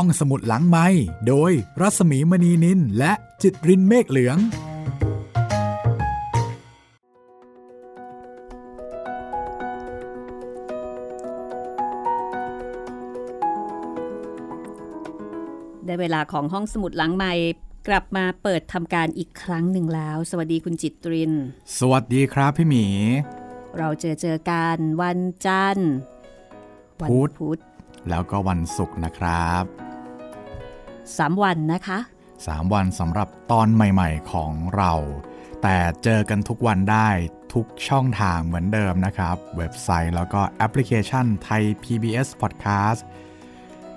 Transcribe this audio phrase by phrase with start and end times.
[0.00, 0.86] ห้องสมุดหลังไม้
[1.28, 4.38] โดยรัสมีมณีนินและจิตรินเมฆเหลือง
[15.86, 17.32] ได้เวลาของห้องสมุดหลังใหม่
[17.88, 21.32] กลับมาเปิดทำการอีกครั้งหนึ่งแล้ว สวัสดีคุณจิตริน
[21.78, 22.86] สวัสดีครับพี่หมี
[23.78, 25.92] เราเจอเจอกันวันจันทร์
[27.00, 27.60] วันพุธพุธ
[28.08, 29.62] แล้วก็วันศุกร์นะครับ
[31.18, 31.98] สามวันนะคะ
[32.36, 34.92] 3 วันสำหรับตอนใหม่ ๆ ของเรา
[35.62, 37.08] แต่เจอกันทุกวันได้
[37.54, 43.00] ทุกช่องทางเหมือนเดิมนะครับ เว็บไซต์แล้วก็แอปพลิเคชันไทย PBS Podcast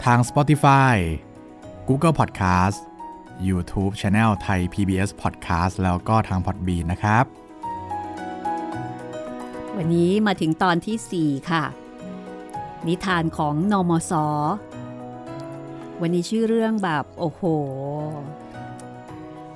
[0.04, 0.96] ทาง Spotify
[1.88, 2.80] Google Podcast
[3.48, 7.26] YouTube Channel ไทย PBS Podcast แล้วก็ทาง Podbean นะครับ
[9.77, 11.63] วันนี้มาถึงตอนที่ 4 ค่ะ
[12.88, 14.12] นิทานของนอมศ
[16.02, 17.41] วันนี้ชื่อเรื่องแบบโอ้โห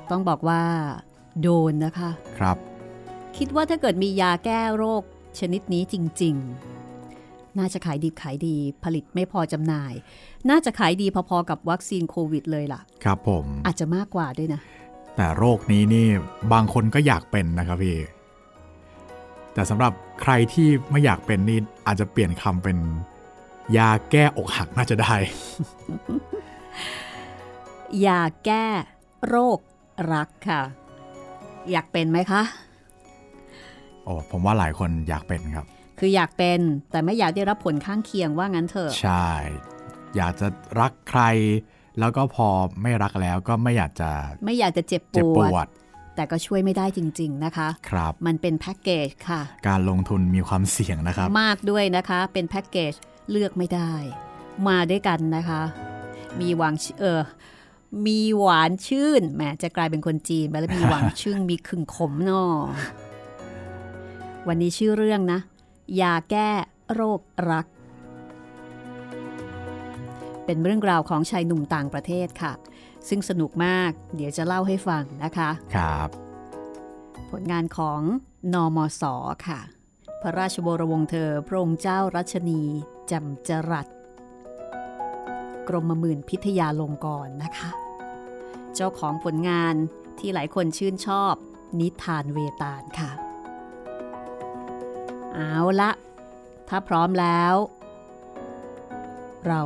[0.09, 0.63] ต้องบอกว่า
[1.41, 2.57] โดนนะคะ ครับ
[3.37, 5.03] คิดว่าถ้าเกิดมียาแก้โรค
[5.39, 6.35] ชนิดนี้จริง
[6.97, 9.93] ๆ น่าจะขายดีขายดีผลิตไม่พอจำหน่าย
[10.49, 14.61] น่าจะขายดีพอๆกับวัคซีนโควิดเลยล่ะ ครับผม อาจจะมากกว่าด้วยนะ
[15.15, 16.07] แต่โรคนี้นี่
[16.53, 17.97] บางคนก็อยากเป็นนะครับพี่
[19.53, 22.77] แต่สำหรับใครที่ไม่อยากเป็นนี่อาจจะเปลี่ยนคำเป็น
[23.77, 25.13] ยาแก้อกหักน่าจะได้
[28.05, 28.65] ยาแก้
[29.27, 29.59] โรค
[30.13, 30.61] รักค่ะ
[31.71, 32.41] อยากเป็นไหมคะ
[34.03, 35.65] โอ้ผมว่าหลายคนอยากเป็นครับ
[35.99, 36.59] คืออยากเป็น
[36.91, 39.27] แต่ไม่อยากได้รับผลข้างเคียงว่างั้นเถอะ ใช่
[40.15, 40.47] อยากจะ
[40.79, 41.21] รักใคร
[41.99, 42.47] แล้วก็พอ
[42.81, 44.09] ไม่รักแล้วก็ไม่อยากจะ
[44.45, 45.67] ไม่อยากจะเจ็บปเจ็บปวดวด
[46.15, 52.93] แต่ก็ช่วยไม่ได้จริง ๆนะคะ ครับ มันเป็นแพ็กเกจค่ะ การลงทุนมีความเสี่ยงนะครับ มากด้วยนะคะ เป็นแพ็กเกจ
[53.31, 53.93] เลือกไม่ได้
[54.67, 55.61] มาด้วยกันนะคะ
[56.39, 57.21] มีหวานเออ
[58.05, 62.43] มีหวานชื่นแหมจะกลายเป็นคนจีนไปแล้วมีหวานชื่นมีขึงขมเนอ
[64.47, 65.39] วันนี้ชื่อเรื่องนะ
[66.01, 66.49] ยาแก้
[66.93, 67.65] โรครัก
[70.45, 72.53] เป็นเรื่องราวของชายหนุ่มต่างประเทศค่ะ
[73.07, 76.09] ซึ่งสนุกมาก เดี๋ยวจะเล่าให้ฟังนะคะ ครับ
[77.31, 78.01] ผลงานของ
[78.53, 79.03] นอมศ
[79.47, 79.59] ค่ะ
[80.21, 82.61] พระราชวรวงศ์เธอพระองค์เจ้ารัชนี
[83.11, 83.87] จำจรัส
[85.67, 87.69] กรมหมื่นพิทยาลงกรณ์นะคะ
[88.73, 89.75] เจ้าของผลงาน
[90.19, 91.33] ที่หลายคนชื่นชอบ
[91.79, 93.11] นิทานเวตาลค่ะ
[95.33, 95.91] เอาละ
[96.69, 97.55] ถ้าพร้อมแล้ว
[99.47, 99.61] เรา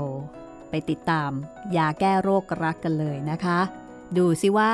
[0.69, 1.31] ไปติดตาม
[1.77, 3.59] ยาแก้โรครักกันเลยนะคะ
[4.17, 4.73] ดูสิว่า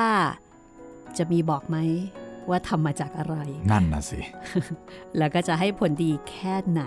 [1.18, 1.76] จะมีบอกไหม
[2.50, 3.36] ว่าทำมาจากอะไร
[3.70, 4.20] นั่นนะสิ
[5.18, 6.82] แล้วก็จะให้ผลดีแค่ไหน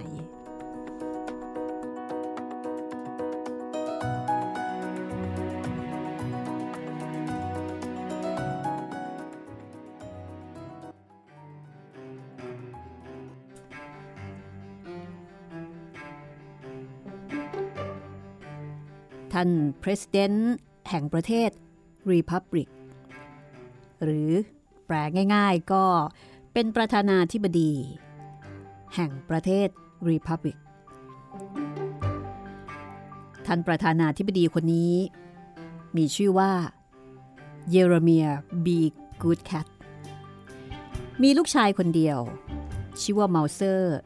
[19.39, 20.39] ท่าน President
[20.89, 21.49] แห่งประเทศ
[22.11, 22.69] Republic
[24.03, 24.31] หรือ
[24.85, 24.95] แปล
[25.35, 25.83] ง่ายๆก็
[26.53, 27.71] เป็นประธานาธิบดี
[28.95, 29.67] แห่งประเทศ
[30.09, 30.57] Republic
[33.45, 34.93] ท่านประธานาธิบดีคนนี้
[35.97, 36.51] มีชื่อว่า
[37.69, 38.27] เยเรเมีย
[38.65, 38.79] บี
[39.21, 39.67] กูดแคท
[41.21, 42.19] มีลูกชายคนเดียว
[43.01, 43.97] ชื่อว่าเมาเซอร์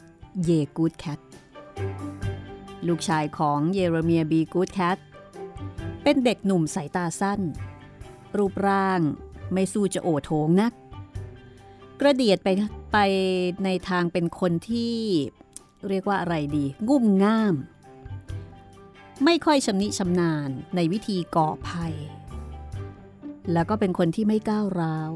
[0.44, 1.20] เยกูดแคท
[2.88, 5.00] ลูกชายของเยเรเมียบีกูดแคท
[6.04, 7.42] เป็นเด็กหนุ่มสายตาสั้น
[8.38, 9.02] รูปร่าง
[9.54, 10.74] ไม่สู้จะโอโถงนัก
[12.00, 12.50] กระเดียดไป
[12.94, 12.98] ไป
[13.64, 14.96] ในทางเป็นคนที่
[15.90, 17.56] เรียกว่าอะไรดี งุ่มง่าม
[19.26, 21.96] ไม่ค่อยชำนิชำนาญในวิธีก่อภัย
[23.54, 25.12] แล้วก็เป็นคนที่ไม่ก้าวร้าว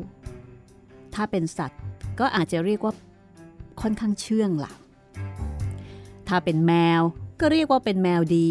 [1.14, 1.82] ถ้าเป็นสัตว์
[2.20, 2.94] ก็อาจจะเรียกว่า
[3.82, 4.74] ค่อนข้างเชื่องล่ะ
[6.28, 7.02] ถ้าเป็นแมว
[7.40, 8.50] ก็เรียกว่าเป็นแมวดี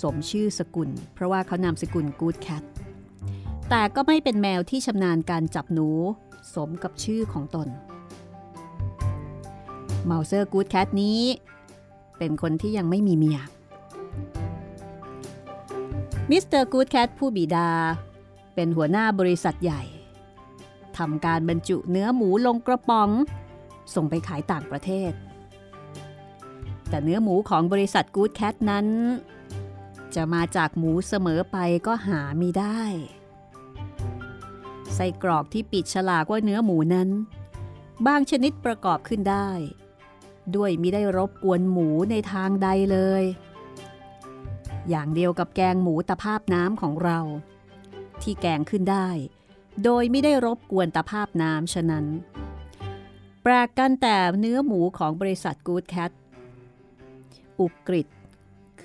[0.00, 2.62] สมชื่อสกุล เพราะว่าเขานามสกุลกูดแคท
[3.70, 5.88] แต่ก็ไม่เป็นแมวที่ชำนาญการจับหนู
[6.54, 7.68] สมกับชื่อของตน
[10.04, 11.20] เมาเซอร์กูดแคทนี้
[12.18, 13.40] เป็นคนที่ยังไม่มีเมีย
[16.30, 17.68] มิสเตอร์กูดแคทผู้บิดา
[18.54, 19.82] เป็นหัวหน้าบริษัทใหญ่
[20.98, 23.10] ทำการบรรจุเนื้อหมูลงกระป๋อง
[23.94, 25.12] ส่งไปขายต่างประเทศ
[26.88, 28.86] แต่เนื้อหมูของบริษัทกูดแคทนั้น
[30.14, 31.56] จะมาจากหมูเสมอไป
[31.86, 32.82] ก็หาไม่ได้
[34.94, 37.08] ไส้กรอกที่ปิดฉลากว่าเนื้อหมูนั้น
[38.06, 39.50] บางชนิดประกอบขึ้นได้
[40.56, 43.24] ด้วยมิได้รบกวนหมูในทางใดเลย
[44.88, 47.18] อย่างเดียวกับแกงหมูตะภาพน้ำของเรา
[48.22, 49.08] ที่แกงขึ้นได้
[49.84, 52.06] โดยไม่ได้รบกวนตะภาพน้ำฉะนั้น
[53.42, 56.10] แปลกกันแต่เนื้อหมูของบริษัทกู๊ดแคท
[57.60, 58.06] อุกฤษ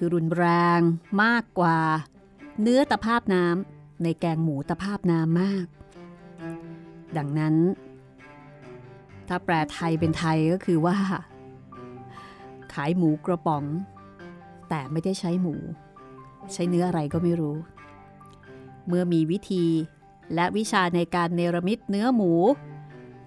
[0.05, 0.47] คือรุนแร
[0.79, 0.81] ง
[1.23, 1.79] มากกว่า
[2.61, 5.65] เนื้อตะภาพน้ำในแกงหมูตะภาพน้ำมาก
[7.17, 7.55] ดังนั้น
[9.27, 10.97] ถ้าแปลไทยเป็นไทยก็คือว่า
[12.73, 13.63] ขายหมูกระป๋อง
[14.69, 15.55] แต่ไม่ได้ใช้หมู
[16.53, 17.57] ใช้เนื้ออะไรก็ไม่รู้
[18.87, 19.65] เมื่อมีวิธี
[20.33, 22.31] และวิชาในการเนรมิตเนื้อหมู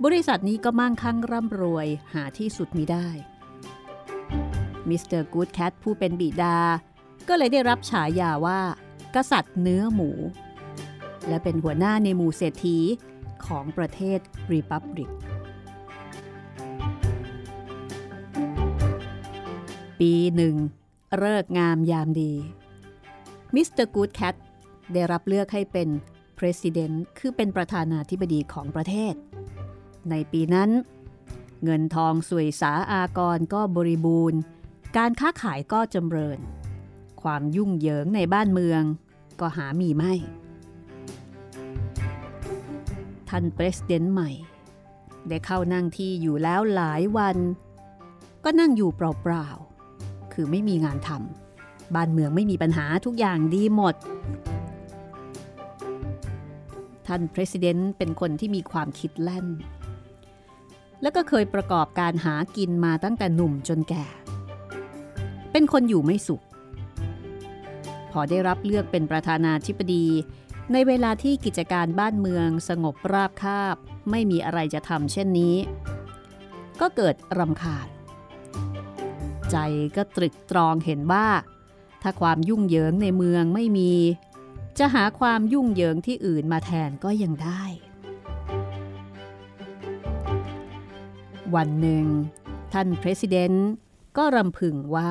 [0.05, 3.09] บริษัทนี้ก็มั่งคั่งร่ำรวยหาที่สุดมิได้
[4.89, 6.57] มิสเตอร์กู๊ดแคทผู้เป็นบิดา
[7.29, 8.61] ก็เลยได้รับฉายาว่า
[9.15, 10.11] กษัตริย์เนื้อหมู
[11.29, 12.79] และเป็นหัวหน้าในหมู่เศรษฐี
[13.47, 14.19] ของประเทศ
[14.51, 15.11] republic
[20.01, 20.55] ปีหนึ่ง
[21.19, 22.33] ฤกษ์งามยามดี
[23.55, 24.35] มิสเตอร์กู๊ดแคท
[24.93, 25.89] ได้รับเลือกให้เป็น
[26.39, 29.15] President คือเป็นประธานาธิบดีของประเทศ
[30.11, 30.71] ในปีนั้น
[31.65, 34.41] เงินทองส่วยสาอากรก็บริบูรณ์
[35.01, 36.39] การค้าขายก็จำเริญ
[37.23, 38.83] ความยุ่งเหยิงในบ้านเมือง
[39.41, 40.13] ก็หามีไม่
[43.29, 44.31] ท่านประธานใหม่
[45.29, 47.37] ได้เข้านั่งที่อยู่แล้วหลายวัน
[48.45, 53.95] ก็นั่งอยู่เปล่าๆ คือไม่มีงานทำบ้านเมืองไม่มีปัญหาทุกอย่างดีหมด
[57.07, 59.47] ท่านประธานเป็นคนที่มีความคิดแล่น
[61.03, 64.07] และก็เคยประกอบการหากินมาตั้งแต่หนุ่มจนแก่
[65.59, 66.43] เป็นคนอยู่ไม่สุข
[68.13, 70.07] พอได้รับเลือกเป็นประธานาธิบดี
[70.73, 73.77] ในเวลาที่กิจการบ้านเมืองสงบราบคาบ
[74.11, 75.57] ไม่มีอะไรจะทำเช่นนี้
[76.81, 77.89] ก็เกิดรำคาญ
[79.51, 79.57] ใจ
[79.97, 81.27] ก็ตรึกตรองเห็นว่า
[82.03, 83.93] ถ้าความยุ่งเหยิงในเมืองไม่มี
[84.79, 87.63] จะหาความยุ่งเหยิงที่อื่นมาแทนก็ยังได้
[91.55, 92.07] วันหนึ่ง
[92.73, 93.53] ท่านประธาน
[94.17, 95.11] ก็รำพึงว่า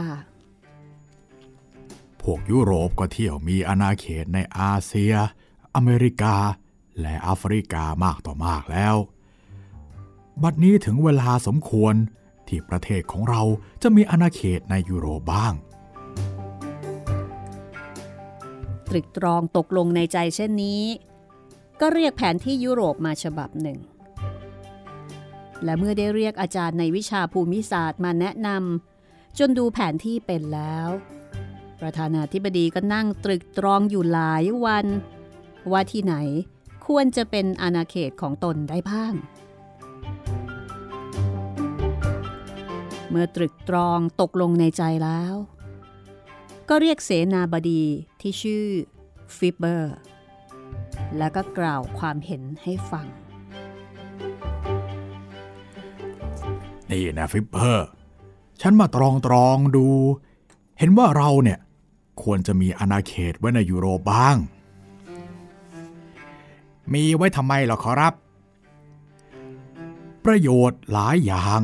[2.30, 5.14] พวกยุโรปก็เที่ยวมีอาณาเขตในอาเซีย
[5.76, 6.36] อเมริกา
[7.02, 8.96] และแอฟริกามากต่อมากแล้ว
[10.44, 11.96] บัดนี้ถึงเวลาสมควร
[12.48, 13.42] ที่ประเทศของเรา
[13.82, 15.54] จะมีอาณาเขตในยุโรปบ้าง
[18.90, 20.84] ตรึกตรองตกลงในใจเช่นนี้
[21.82, 23.80] ก็เรียกแผนที่ยุโรปมาฉบับหนึ่ง
[25.64, 30.90] และเมื่อได้เรียกอาจารย์ในวิชาภูมิศาสตร์มาแนะนำจนดูแผนที่เป็นแล้ว
[31.82, 34.86] ประธานาธิบดีก็นั่งตรึกตรองอยู่หลายวัน
[35.72, 36.16] ว่าที่ไหน
[36.86, 39.14] ควรจะเป็นอาณาเขตของตนได้บ้าง
[43.10, 45.34] เมื่อตรึกตรองตกลงในใจแล้ว
[46.70, 47.84] ก็เรียกเสนาบดี
[48.22, 48.66] ที่ชื่อ
[49.38, 49.96] ฟิเบอร์
[51.18, 53.08] แล้วก็กล่าวความเห็นให้ฟัง
[56.92, 57.88] นี่นะฟิปเปอร์
[58.62, 59.88] ฉันมาตรองตรองดู
[60.80, 61.60] เห็นว่าเราเนี่ย
[62.22, 64.38] ควรจะมีอาณาเขตไว้ในยุโรปบ้าง
[66.94, 68.14] มีไว้ทำไมหรอขอรับ
[70.26, 71.62] ประโยชน์หลายอย่าง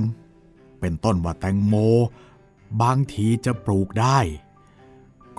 [0.80, 1.76] เป็นต้นว่าแตงโม
[2.82, 4.20] บางทีจะปลูกได้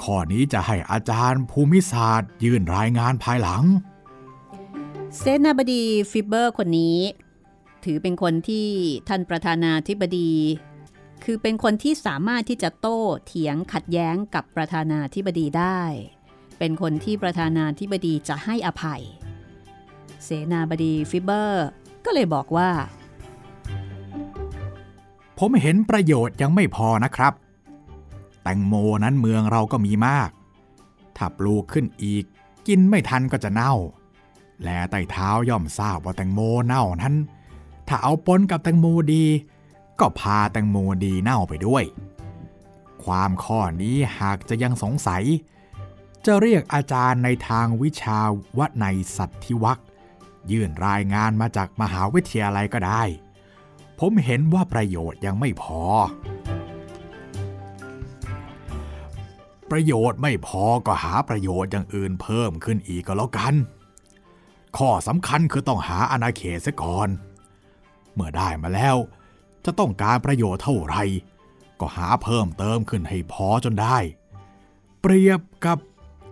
[0.03, 3.63] ข้อนี้จะให้อาจารย์ภูมิศาสตร์ยื่นรายงานภายหลัง
[5.19, 6.99] เซนาบดีฟิเบอร์คนนี้
[7.85, 8.69] ถือเป็นคนที่
[9.09, 10.31] ท่านประธานาธิบดี
[11.25, 15.83] คือเป็นคนที่สามารถที่จะโต้เถียงขัดแย้งกับประธานาธิบดีได้
[16.59, 19.03] เป็นคนที่ประธานาธิบดีจะให้อภัย
[20.25, 21.67] เสนาบดีฟิเบอร์
[22.05, 22.71] ก็เลยบอกว่า
[25.39, 27.35] ผมเห็นประโยชน์ยังไม่พอนะครับ
[28.43, 28.75] แตงโม
[29.05, 30.31] นั้นเมืองเราก็มีมาก
[31.17, 32.25] ถ้าปลูกขึ้นอีก
[32.69, 33.75] กินไม่ทันก็จะเน่า
[34.63, 37.15] และไต่เท้าย่อมทราบว่าแตงโมเน่านั้น
[37.89, 39.25] ถ้าเอาปนกับแตงโมดี
[40.01, 41.85] ก็พาแตงโมดีเน่าไปด้วย
[43.05, 45.23] ความข้อนี้หากจะยังสงสัย
[46.27, 48.29] จะเรียกอาจารย์ในทางวิชาว
[48.81, 49.79] ในสัตธิวัค
[50.51, 53.03] ยื่นรายงานมาจากมหาวิทยาลัยก็ได้
[53.99, 55.81] ผมเห็นว่าประโยชน์ยังไม่พอ
[59.71, 63.55] ประโยชน์ไม่พอก็หาประโยชน์อย่างอื่นเพิ่มขึ้นอีกก็แล้วกัน
[64.77, 67.09] ข้อสำคัญคือต้องหาอาณาเขตซะก่อน
[68.15, 68.97] เมื่อได้มาแล้ว
[69.65, 71.03] จะต้องการประโยชน์เท่าไหร่
[71.81, 73.99] ก็หาเพิ่มเติมขึ้นให้พอจนได้
[75.01, 75.79] เปรียบกับ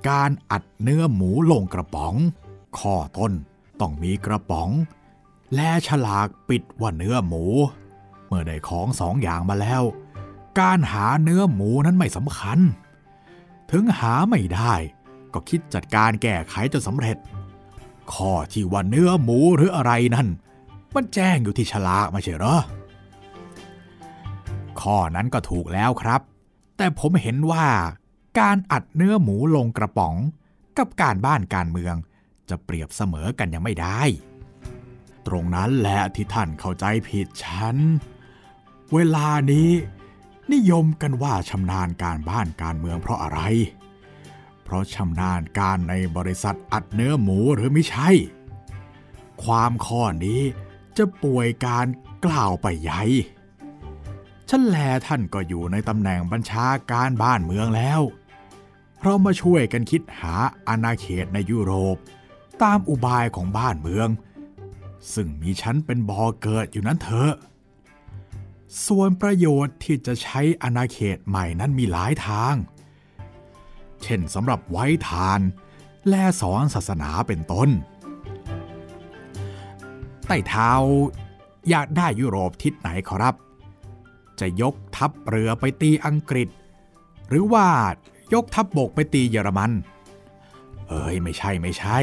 [0.08, 2.14] การอัดเนื้อหมูลงกระป๋อง
[2.78, 3.32] ข้อต้น
[3.80, 4.70] ต้องมีกระป๋อง
[5.54, 7.44] และฉลากปิดว่าเนื้อหมู
[8.26, 9.82] เมื่อได้ของสองอย่างมาแล้ว
[10.60, 12.58] การหาเนื้อหมูนั้นไม่สำคัญ
[13.70, 14.74] ถึงหาไม่ได้
[15.34, 17.16] ก็คิดจัดการแก้ไขจนสำเร็จ
[18.12, 20.28] ข้อที่ว่าเนื้อหมูหรืออะไรนั่น
[20.94, 22.56] มันแจ้งอยู่ที่ฉลากไม่ใช่หรอ
[24.82, 26.20] ข้อนั้นก็ถูกแล้วครับ
[26.76, 27.66] แต่ผมเห็นว่า
[28.40, 30.14] การอัดเนื้อหมูลงกระป๋อง
[30.78, 31.94] กับการบ้านการเมือง
[32.48, 34.00] จะเปรียบเสมอกันยังไม่ได้
[35.26, 37.76] ตรงนั้นแหละที่ท่านเข้าใจผิดฉัน
[38.92, 39.70] เวลานี้
[40.52, 43.40] นิยมกันว่าชำนาญการบ้านการเมืองเพราะอะไร
[44.62, 48.10] เพราะชำนาญการในบริษัทอัดเนื้อหมูหรือไม่ใช่
[49.44, 50.40] ความข้อนี้
[50.96, 51.86] จะป่วยการ
[52.24, 53.02] กล่าวไปใหญ่
[54.52, 58.00] ฉันแลท่านก็อยู่ในตำแหน่งบัญชาการบ้านเมืองแล้ว
[59.02, 60.34] เรามาช่วยกันคิดหา
[60.68, 61.96] อาณาเขตในยุโรป
[62.62, 64.08] ตามอุบายของบ้านเมือง
[65.14, 67.32] ซึ่งมีฉันเป็นบอเกิดอยู่นั้นเถอะ
[68.86, 72.54] ส่วนประโยชน์ที่จะใช้อาณาเขตใหม่นั้นมีหลายทาง
[74.02, 75.40] เช่นสำหรับไว้ทาน
[76.08, 77.68] และสอนศาสนาเป็นต้น
[80.26, 80.70] ไต่เท้า
[81.68, 83.34] อยากได้ยุโรปทิศไหนขอรับ
[84.40, 86.48] จะยกทัพเรือไปตีอังกฤษ
[87.28, 87.68] หรือว่า
[88.34, 89.72] ยกทัพบบกไปตีเยอรมัน
[90.88, 91.98] เอ้ยไม่ใช่ไม่ใช่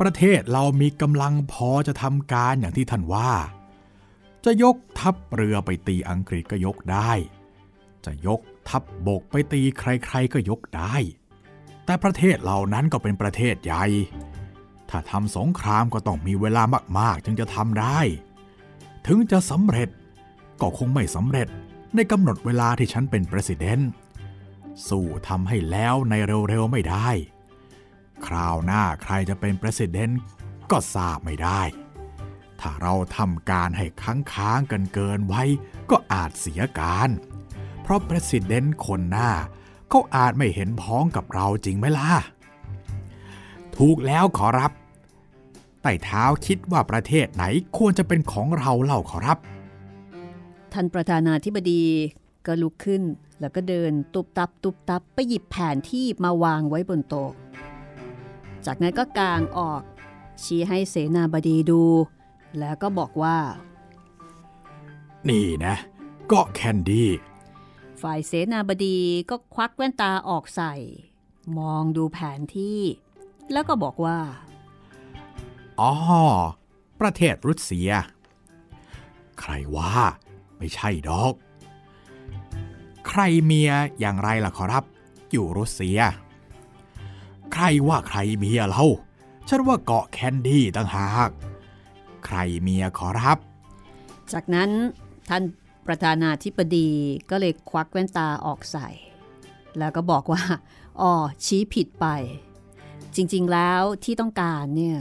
[0.00, 3.32] ประเทศเรามีกำลังพอจะทำการอย่างที่ท่านว่า
[4.44, 7.10] จะยกทัพเรือไปตีอังกฤษก็ยกได้
[8.04, 10.94] จะยกทัพบบกไปตีใครๆก็ยกได้
[11.84, 13.84] แต่ประเทศเหล่านั้นก็เป็นประเทศใหญ่
[14.90, 16.62] ถ้าทำสงครามก็ต้องมีเวลา
[16.98, 17.98] มากๆ จึงจะทำได้
[19.06, 19.88] ถึงจะสำเร็จ
[20.62, 21.48] ก็คงไม่สำเร็จ
[21.94, 23.80] ในกำหนดเวลาที่ฉันเป็นประธาน
[24.88, 26.14] สู้ทำให้แล้วใน
[26.48, 27.08] เร็วๆไม่ได้
[28.26, 30.10] คราวหน้าใครจะเป็นประธาน
[30.70, 31.62] ก็ทราบไม่ได้
[32.60, 35.42] ถ้าเราทำการให้ค้างๆกันเกินไว้
[35.90, 37.08] ก็อาจเสียการ
[37.82, 39.30] เพราะประธานคนหน้า
[39.88, 42.10] เขาอาจไม่เห็นพ้องกับเราจริงไหมล่ะ
[43.76, 44.72] ถูกแล้วขอรับ
[45.82, 47.44] ไต่เท้าคิดว่าประเทศไหน
[47.76, 49.38] ควรจะเป็นของเราเล่าขอรับ
[50.72, 51.84] ท่านประธานาธิบดี
[52.46, 53.02] ก็ลุกขึ้น
[53.40, 57.32] แล้วก็เดินตุบตับตุบตับไปหยิบแผนที่มาวางไว้บนโต๊ะ
[58.66, 59.82] จากนั้นก็กางออก
[60.42, 61.82] ชี้ให้เสนาบดีดู
[62.58, 63.38] แล้วก็บอกว่า
[65.28, 65.74] นี่นะ
[66.28, 67.10] เกาะแคนดี้
[68.02, 68.98] ฝ่ายเสนาบดี
[69.30, 70.74] ก็ควักแว่นตาออกใส่
[71.58, 72.80] มองดูแผนที่
[73.52, 74.18] แล้วก็บอกว่า
[75.80, 75.92] อ๋อ
[77.00, 77.90] ประเทศรัสเซีย
[79.40, 79.92] ใครว่า
[80.62, 81.34] ไม่ใช่ดอก
[83.08, 84.84] ใครเมียอย่างไรล่ะขอรับ
[85.30, 85.98] อยู่รัสเซีย
[87.52, 88.84] ใครว่าใครเมียเรา
[89.48, 91.30] ฉันว่าเกาะแคนดี้ต่างหาก
[92.26, 93.38] ใครเมียขอรับ
[94.32, 94.70] จากนั้น
[95.28, 95.42] ท่าน
[95.86, 96.88] ประธานาธิบดี
[97.30, 98.88] ก็เลยควักแว่นตาออกใส่
[99.78, 100.42] แล้วก็บอกว่า
[101.00, 101.12] อ๋อ
[101.44, 102.06] ชี้ผิดไป
[103.16, 104.98] จริงๆแล้วที่ต้องการเนี่ย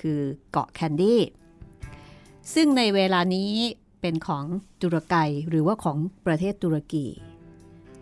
[0.00, 1.20] คือเกาะแคนดี้
[2.54, 3.52] ซึ่งในเวลานี้
[4.00, 4.44] เป็นของ
[4.82, 7.06] ตุรกีหรือว่าของประเทศตุรกี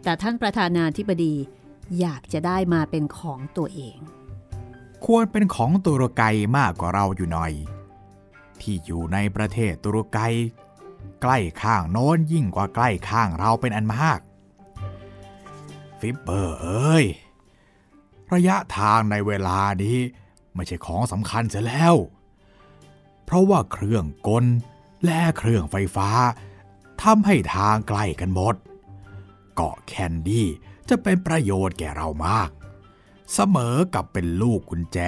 [0.02, 1.34] แต่ท่านประธานาธิบดี
[2.00, 3.98] อยากจะได้มาเป็นของตัวเอง
[5.06, 7.52] ควรเป็นของตุรกีมากกว่าเราอยู่หน่อย
[8.60, 10.28] ที่อยู่ในประเทศตุรกี
[11.22, 14.20] ใกล้ข้างโน้นยิ่งกว่าใกล้ข้างเราเป็นอันมาก
[16.00, 17.06] ฟิปเปอร์เอ้ย
[18.32, 19.98] ระยะทางในเวลานี้
[20.54, 21.94] ไม่ใช่ของสำคัญเสียแล้ว
[23.24, 24.44] เพราะว่าเครื่องกล
[25.04, 26.10] และเครื่องไฟฟ้า
[27.02, 28.54] ทำให้ทางใกล้กันหมด
[29.54, 30.48] เกาะแคนดี้
[30.88, 32.50] จะเป็นประโยชน์แก่เรามาก
[33.32, 34.98] เสมอกับเป็นลูกกุญแจ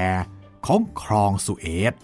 [0.67, 1.95] ของคลองสุเอซ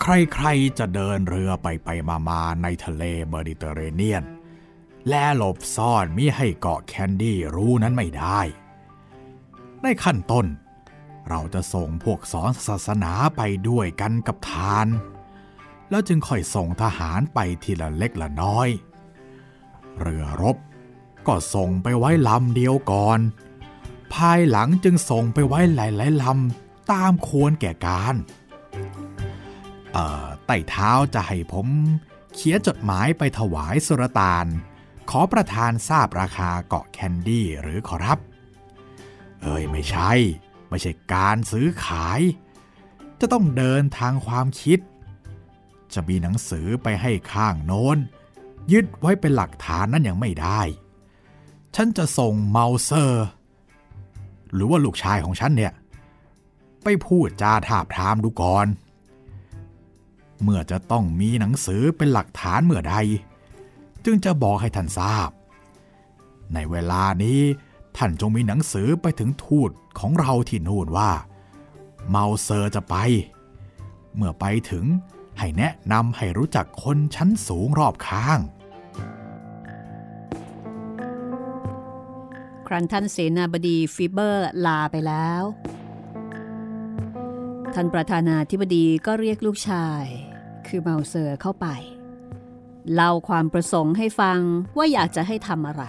[0.00, 1.88] ใครๆจะเดินเรือไปไป
[2.28, 4.24] มาๆในทะเลเมดิเตอร์เรเนียน
[5.08, 8.40] และหลบซ่อนมิให้เกาะแคนดี้รู้นั้นไม่ได้
[9.82, 10.46] ในขั้นต้น
[11.28, 14.86] เราจะส่งพวกสอนศาสนาไปด้วยกันกับทาน
[15.90, 18.68] แล้วจึงค่อยส่งทหารไปทีละเล็กละน้อย
[20.00, 20.56] เรือรบ
[21.26, 23.20] ก็ส่งไปไว้ลำเดียวก่อน
[24.14, 28.14] ภายหลังจึงส่งไปไว้หลายๆลำตามควรแก่การ
[29.92, 31.66] เอ่อไต่เท้าจะให้ผม
[32.34, 34.46] เขียนจดหมายไปถวายสุรตาน
[35.10, 38.18] ขอประธานทราบราคาเกาะแคนดี้หรือขอรับ
[39.42, 40.12] เอ้ยไม่ใช่
[40.68, 42.20] ไม่ใช่การซื้อขาย
[43.20, 44.78] จะต้องเดินทางความคิด
[45.94, 47.98] จะมีหนังสือไปให้ข้างโน้น
[48.72, 50.60] ยึดไว้เป็นหลักฐานนั่นยังไม่ได้
[51.74, 53.26] ฉันจะส่งเมาเซอร์
[54.52, 55.72] หรือว่าลูกชายของฉันเนี่ย
[56.82, 58.66] ไปพูดจาถาบทามดูก่อน
[60.42, 62.96] เมื่อจะต้องมีหนังสือเป็นหลักฐานเมื่อใด
[64.04, 65.30] จึงจะบอกให้ท่านทราบ
[66.54, 67.40] ในเวลานี้
[67.96, 71.10] ท่านจงมีหนังสือไปถึงทูตของเราที่นู่นว่า
[72.08, 72.96] เมาเซอร์จะไป
[74.16, 74.84] เมื่อไปถึง
[75.42, 78.40] ให้แนะนำให้รู้จักคนชั้นสูงรอบข้าง
[82.66, 85.42] ครั้นท่านเสนาบดีฟิเบอร์ลาไปแล้ว
[87.74, 90.04] ท่านประธานาธิบดีก็เรียกลูกชาย
[90.66, 91.66] คือเมาเซอร์เข้าไป
[92.94, 94.40] เล่าความประสงค์ให้ฟัง
[94.76, 95.84] ว่าอยากจะให้ทำอะไร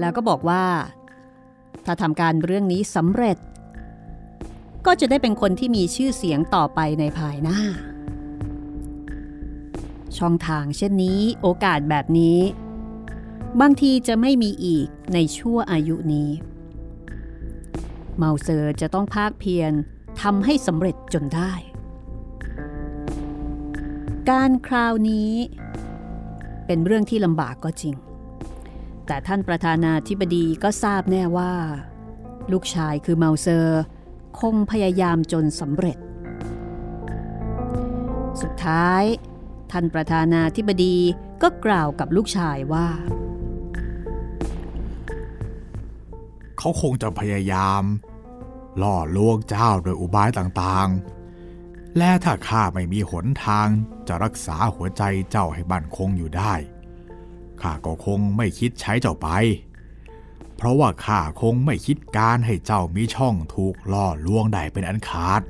[0.00, 0.64] แล้วก็บอกว่า
[1.84, 3.36] ถ้าทำการเรื่องนี้สำเร็จ
[4.86, 7.60] ก็จะได้เป็นคนที่มีชื่อเสียงต่อไปในภายหน้า
[10.18, 12.38] ช่องทางเช่นนี้โอกาสแบบนี้
[13.60, 16.30] บางทีจะไม่มีอีกในชั่วอายุนี้
[18.16, 19.72] เมาเซอร์จะต้องภาคเพียร
[20.22, 21.52] ทำให้สำเร็จจนได้
[24.30, 25.32] การคราวนี้
[26.66, 27.94] เป็นเรื่องที่ลำบากก็จริง
[29.06, 31.52] แต่ท่านประธานาธิบดีก็ทราบแน่ว่า
[32.52, 33.80] ลูกชายคือเมาเซอร์
[34.40, 35.98] คงพยายามจนสำเร็จ
[38.42, 39.04] สุดท้าย
[39.72, 40.96] ท่านประธานาธิบดี
[41.42, 42.88] ก็กล่าวกับลูกชายว่า
[46.58, 47.82] เขาคงจะพยายาม
[48.82, 53.68] ล่อลวงเจ้าโดยอุบายต่างๆ และถ้าข้าไม่มีหนทาง
[54.08, 56.54] จะรักษาหัวใจเจ้าให้บั่นคงอยู่ได้
[57.60, 59.28] ข้าก็คงไม่คิดใช้เจ้าไป
[60.56, 65.40] เพราะว่าข้าคงไม่คิดการให้เจ้ามีช่องถูกล่อลวงได้เป็นอันขาด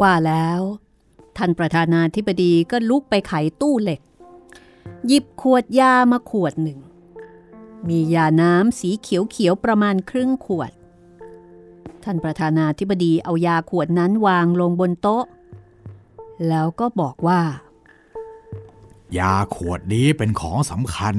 [0.00, 0.60] ว่าแล้ว
[1.36, 4.00] ท่านประธานาธิบดีก็ลุกไปไขตู้เหล็ก
[5.06, 6.78] หยิบขวดยามาขวดหนึ่ง
[7.88, 10.72] มียาน้ำสีเขียวๆประมาณครึ่งขวด
[12.04, 15.24] ท่านประธานาธิบดีเอายาขวดนั้นวางลงบนโต๊ะ
[16.48, 17.40] แล้วก็บอกว่า
[19.18, 21.16] ยาขวดนี้เป็นของสำคัญ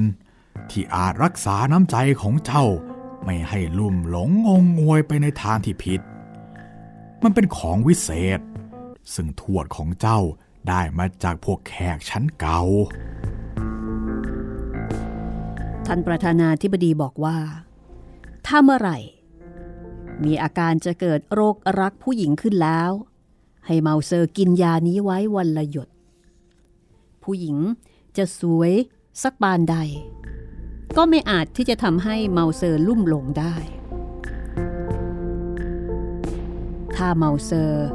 [0.70, 2.64] ที่อาจรักษาน้ำใจของเจ้า
[3.24, 6.00] ไม่ให้ลุ่มหลงงงงวยไปในทางที่ผิด
[7.22, 8.40] มันเป็นของวิเศษ
[9.14, 10.20] ซึ่งทวดของเจ้า
[10.68, 12.60] ได้มาจากพวกแขกชั้นเก่า
[15.86, 17.38] ท่านประธานาธิบดีบอกว่า
[18.46, 18.98] ถ้าเมื่อไหร่
[20.24, 22.90] มีอาการจะเกิดโรครักผู้หญิงขึ้นแล้ว
[23.66, 25.88] ให้เมาเซอร์กินยานี้ไว้วันละหยด
[27.22, 27.56] ผู้หญิง
[28.16, 28.72] จะสวย
[29.22, 29.76] สักปานใด
[30.96, 33.54] ก็ไม่อาจที่จะทำให้เมาเซอร์ลุ่มหลงได้
[36.96, 37.88] ถ้าเมาเซอร์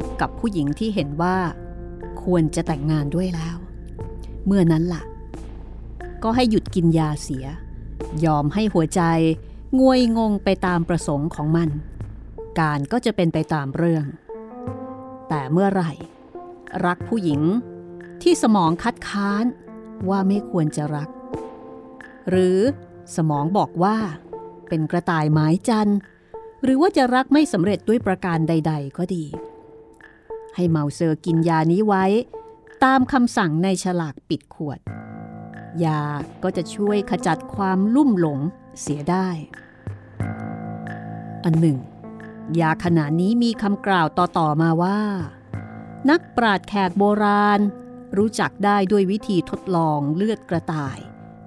[0.00, 1.36] บกับผู้หญิงที่เห็นว่า
[2.22, 3.56] ควรจะแต่งงานด้วยแล้ว
[4.46, 5.02] เมื่อนั้นล่ะ
[6.22, 7.46] ก็ให้หยุดกินยาเสีย
[8.24, 9.02] ยอมให้หัวใจ
[9.78, 11.68] งวยงงไปตามประสงค์ของมัน
[12.60, 14.04] การก็จะเป็นไปตามเรื่อง
[15.28, 15.92] แต่เมื่อไหร่
[16.86, 17.40] รักผู้หญิง
[18.22, 19.44] ที่สมองคัดค้าน
[20.08, 21.08] ว่าไม่ควรจะรัก
[22.30, 22.58] หรือ
[23.16, 23.96] สมองบอกว่า
[24.68, 25.98] เป็นกระต่ายหมายจันทร์
[26.64, 29.24] หรือว่าจะรักไม่สำเร็จด้วยประการใด ๆ ก็ดี
[30.56, 32.04] ให้เมาเซอร์กินยานี้ไว้
[32.84, 34.80] ตามคำสั่งในฉลากปิดขวด
[35.84, 36.02] ยา
[36.42, 38.40] ก็จะช่วยขจัดความลุ่มหลง
[38.80, 39.28] เสียได้
[41.44, 41.78] อันหนึ่ง
[42.60, 45.00] ยาขนานนี้มีคำกล่าวต่อๆมาว่า
[46.10, 47.60] นักปราชญ์แขกโบราณ
[48.18, 50.98] รู้จักได้ด้วยวิธีทดลองเลือดกระต่าย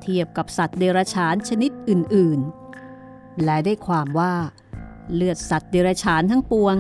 [0.02, 2.40] เทียบกับสัตว์เดรัจฉานชนิดอื่น
[2.92, 4.34] ๆ และได้ความว่า
[5.14, 6.76] เลือดสัตว์เดรัจฉานทั้งปวง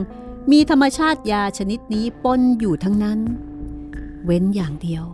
[0.51, 3.19] มีธรรมชาติยาชนิดนี้ปนอยู่ทั้งนั้น
[4.25, 5.05] เว้นอย่างเดียว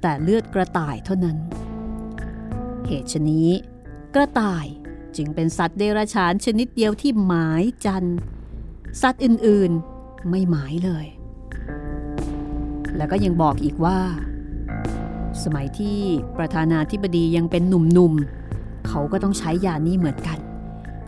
[0.00, 1.36] แต่เลือดกระต่ายเท่านั้น
[2.86, 3.48] เหตุชนี้
[4.14, 4.66] กระต่าย
[5.16, 8.18] จึงเป็นสัตว์เดรัจฉานชนิดเดียวที่หมายจันทร์
[9.02, 11.06] สัตว์อื่นๆไม่หมายเลย
[12.96, 13.98] แล้วก็ยังบอกอีกว่า
[15.42, 15.98] สมัยที่
[16.38, 20.38] ประธานาธิบดียังเป็นหนุ่มๆเขาก็ต้องใช้ยานี้เหมือนกัน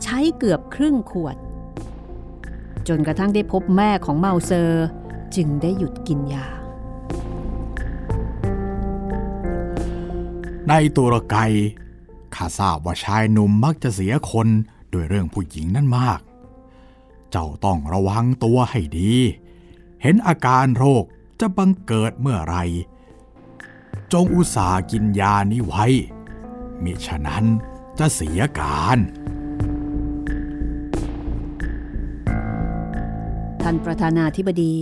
[0.05, 1.37] ใช้เกือบครึ่งขวด
[2.89, 4.87] จนกระทั่งได้พบแม่ของเมาเซอร์
[5.37, 6.47] จึงได้หยุดกินยา
[10.69, 11.55] ในตุรกัย
[12.35, 14.49] ข้าทราบว่าชายหนุ่มมักจะเสียคน
[14.91, 16.21] โดยเรื่องผู้หญิงนั่นมาก
[17.31, 19.15] เจ้าต้องระวังตัวให้ดี
[20.03, 21.05] เห็นอาการโรค
[21.41, 22.57] จะบังเกิดเมื่อไร
[24.13, 25.87] จงอุตส่าห์กินยานี้ไว้
[26.83, 27.45] มิฉะนั้น
[27.99, 28.99] จะเสียการ
[33.69, 34.77] ท่านประธานาธิบดี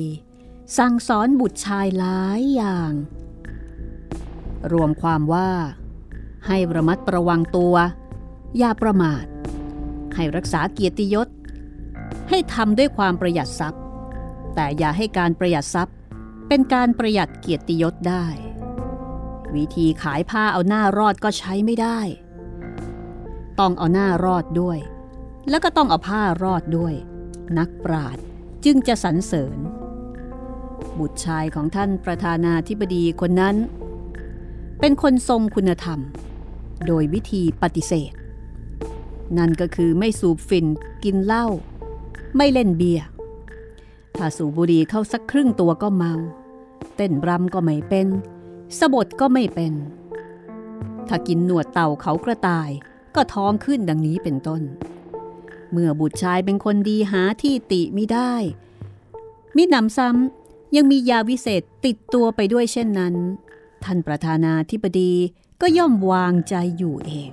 [0.78, 2.92] สั่งสอนบุตรชายหลายอย่าง
[4.72, 5.50] รวมความว่า
[6.46, 7.74] ให้ระมัดระวังตัว
[8.58, 9.24] อย่าประมาท
[10.14, 11.28] ให้รักษาเกียรติยศ
[12.28, 13.82] ให้ทำด้วยความประหยัดทรัพย์
[14.54, 15.96] แต่อย่าให้การประหยัดทรัพย์
[16.48, 18.26] เป็นการประหยัดเกียรติยศได้
[19.54, 21.98] วิธีขายผ้าเอาหน้ารอดก็ใช้ไม่ได้
[23.60, 24.78] ต้องเอาหน้ารอดด้วย
[25.48, 26.94] แล้วก็ต้องเอาผ้ารอดด้วย
[27.58, 28.18] นักปราด
[28.64, 29.58] จึงจะสรรเสริญ
[30.98, 33.56] บุตรชายของท่านประธานาธิบดีคนนั้น
[34.80, 36.00] เป็นคนทรงคุณธรรม
[36.86, 38.12] โดยวิธีปฏิเสธ
[39.38, 40.66] นั่นก็คือไม่สูบฝิ่น
[41.04, 41.46] กินเหล้า
[42.36, 43.06] ไม่เล่นเบียร์
[44.18, 46.14] ถ้าสูบบุหรี่เข้าสักครึ่งตัวก็เมา
[46.96, 48.08] เต้นรำก็ไม่เป็น
[48.78, 49.72] สะบดก็ไม่เป็น
[51.08, 52.70] ถ้ากินหนวดเต่าเขากระต่าย
[53.14, 54.62] ก็ท้องขึ้นดังนี้เป็นต้น
[55.76, 58.34] เมื่อบุตรชายเป็นคนดีหาที่ติไม่ได้
[59.56, 63.14] มิหนำซ้ำยังมียาวิเศษติดตัวไปด้วยเช่นนั้น
[63.84, 65.12] ท่านประธานาธิบดี
[65.60, 67.30] ก็ย่อมวางใจอยู่เอง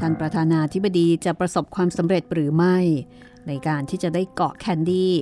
[0.00, 2.76] ท่านประธานาธิบดีจะประสบความสำเร็จหรือไม่
[3.46, 5.12] ในการที่จะได้เกาะแคนดี้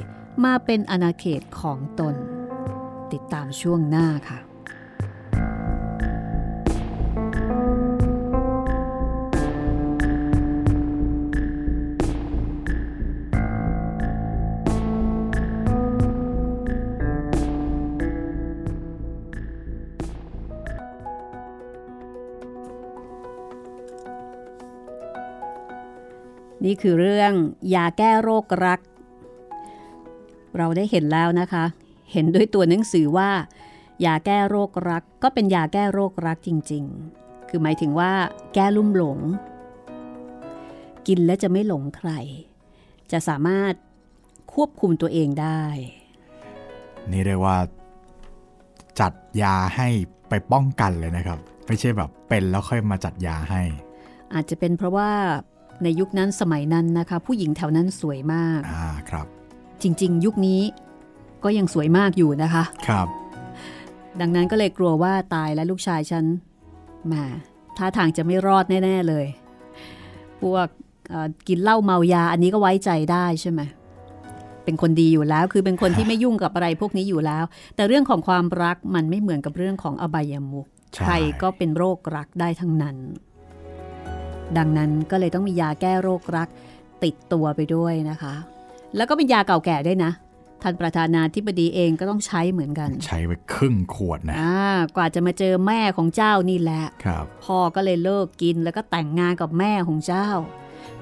[0.44, 2.16] มาเป็นอาณาเขตของตน
[3.14, 4.38] ติดตามช่วงหน้าค่ะ
[26.64, 27.32] นี่คือเรื่อง
[27.74, 28.80] ยาแก้โรครัก
[30.56, 31.64] เราได้เห็นแล้วนะคะ
[32.12, 33.30] เห็นด้วยตัวหนังสือว่า
[34.04, 36.84] ยาแก้โรครักก็เป็นยาแก้โรครักจริง
[37.16, 38.12] ๆ คือหมายถึงว่า
[38.54, 39.18] แก้ลุ่มหลง
[41.06, 42.10] กินแล้วจะไม่หลงใคร
[43.12, 43.72] จะสามารถ
[44.52, 45.62] ควบคุมตัวเองได้
[47.10, 47.56] นี่เรียกว่า
[49.00, 49.88] จัดยาให้
[50.28, 53.62] ไปป้องกันเลยนะครับ ไม่ใช่แบบเป็นแล้วค่อยมาจัดยาให้
[54.34, 55.10] อาจจะเป็นเพราะว่า
[55.82, 59.26] ในยุคนั้นสมัยนั้นนะคะ ผู้หญิงแถวนั้นสวยมากอ่าครับ
[59.82, 60.60] จริง ๆ ยุคนี้
[61.46, 63.08] ก็ยังสวยมากอยู่นะคะ ครับ
[64.20, 66.24] ดังนั้นก็เลยกลัวว่าตายและลูกชายฉัน
[67.12, 67.24] มา
[67.76, 69.26] ท่าทางจะไม่รอดแน่ ๆเลย
[70.42, 70.66] พวก
[71.08, 73.60] เอ่อกินเหล้าเมายาอันนี้ก็ไว้ใจได้ใช่ไหม
[74.64, 82.96] เป็นคนดีอยู่แล้ว คือเป็นคนที่ไม่ยุ่งกับอะไรพวกนี้อยู่แล้ว แต่เรื่องของความรักมันไม่เหมือนกับเรื่องของอบายามุขใช่ใครก็เป็นโรครักได้ทั้งนั้น
[84.58, 86.48] ดังนั้นก็เลยต้องมียาแก้โรครัก
[87.04, 88.34] ติดตัวไปด้วยนะคะ
[88.96, 90.12] แล้วก็เป็นยาเก่าแก่ด้วยนะ
[90.62, 100.28] ท่านประธานาธิบดีเองก็ต้องใช้เหมือนกัน ใช้ไปครึ่งขวดนะอ่ากว่าจะมาเจอแม่ของเจ้านี่แหละครับพ่อก็เลยเลิกกินแล้วก็แต่งงานกับแม่ของเจ้า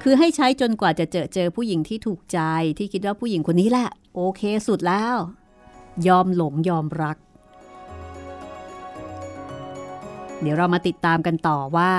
[0.01, 2.39] คือให้ใช้จนกว่าจะเจอเจอผู้หญิงที่ถูกใจ
[2.77, 5.15] ที่คิดว่าผู้หญิงคนนี้แหละ โอเคสุดแล้ว
[6.07, 7.17] ยอมหลงยอมรัก
[10.41, 11.93] เดี๋ยวเรามาติดตามกันต่อว่า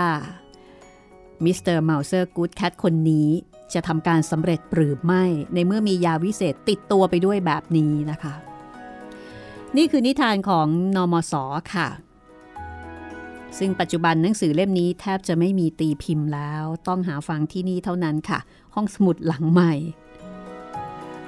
[1.44, 3.28] มิสเตอร์เมาเซอร์กูดแคทคนนี้
[3.74, 5.24] จะทำการสำเร็จหรือไม่
[5.54, 8.34] ในเมื่อมียาวิเศษติดตัวไปด้วยแบบนี้นะคะ
[9.76, 11.34] นี่คือนิทานของน.ม.ส.
[11.74, 11.88] ค่ะ
[13.58, 18.38] ซึ่งปัจจุบันหนังสือเล่มนี้แทบจะไม่มีตีพิมพ์แล้ว ต้องหาฟังที่นี่เท่านั้นค่ะ
[18.74, 19.72] ห้องสมุดหลังใหม่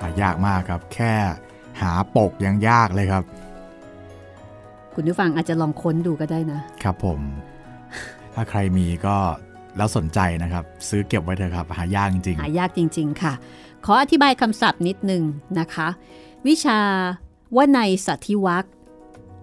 [0.01, 1.15] หายากมากครับ แค่
[1.81, 3.25] หาปกยังยากเลยครับ
[4.95, 7.21] คุณผู้ฟังอาจจะลองค้นดูก็ได้นะ ครับผม
[8.35, 9.17] ถ้าใครมีก็
[9.77, 13.33] แล้วสนใจนะครับ ซื้อเก็บไว้เถอะครับ หายากจริง หายากจริง ๆ ค่ะ
[13.85, 15.23] ขออธิบายคำศัพท์นิดนึง
[15.59, 15.89] นะคะ
[16.47, 16.81] วิชา
[17.57, 18.65] ว่าในสัตธิวัค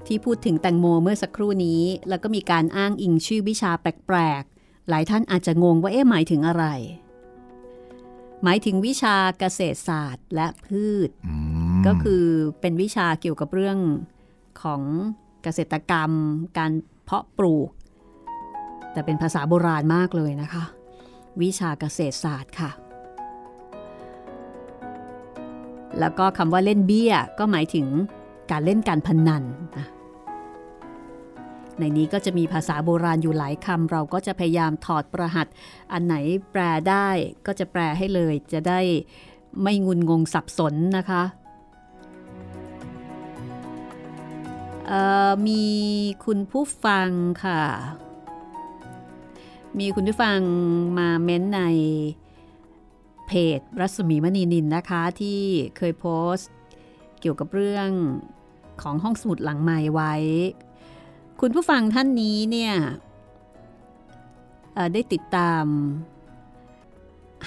[0.08, 6.66] ที่พูดถึงแตงโมเมื่อสักครู่นี้ แล้วก็มีการอ้างอิงชื่อวิชาแปลกๆ หลายท่านอาจจะงงว่าเอ๊ะหมายถึงอะไร
[8.44, 11.34] หมายถึงวิชาเกษตรศาสตร์และพืชๆอื
[11.80, 12.24] มก็คือ
[12.62, 13.78] เป็นวิชาเกี่ยวกับเรื่อง
[14.62, 14.82] ของ
[15.44, 16.12] เกษตรกรรม
[16.58, 16.72] การ
[17.04, 17.70] เพาะปลูก
[18.96, 20.64] แต่เป็นภาษาโบราณมากเลยนะคะ
[21.42, 22.72] วิชาเกษตรศาสตร์ค่ะ
[26.00, 27.88] แล้วก็คำว่าเล่นเบี้ยก็หมายถึง
[28.52, 29.44] การเล่นการพนัน
[29.78, 29.88] นะ
[31.80, 35.48] ในนี้ก็จะมีภาษาโบราณอยู่หลายคำเราก็จะพยายามถอดประหัต
[35.92, 36.16] อันไหน
[36.52, 37.10] แปลได้
[37.46, 38.80] ก็จะแปลให้เลยจะได้
[39.62, 41.24] ไม่งุนงงสับสนนะคะ
[45.48, 45.64] มี
[46.26, 47.10] คุณผู้ฟัง
[47.44, 47.62] ค่ะ
[49.80, 50.40] มีคุณผู้ฟัง
[51.00, 51.62] มาเม้นใน
[53.28, 55.40] เพจรัศมีมณีนินนะคะ ที่
[55.78, 56.50] เคยโพสต์
[57.20, 57.90] เกี่ยวกับเรื่อง
[58.82, 60.14] ของห้องสมุดหลังใหม่ไว้
[61.42, 62.74] คุณผู้ฟังท่านนี้เนี่ย
[64.74, 65.66] เอ่อได้ติดตาม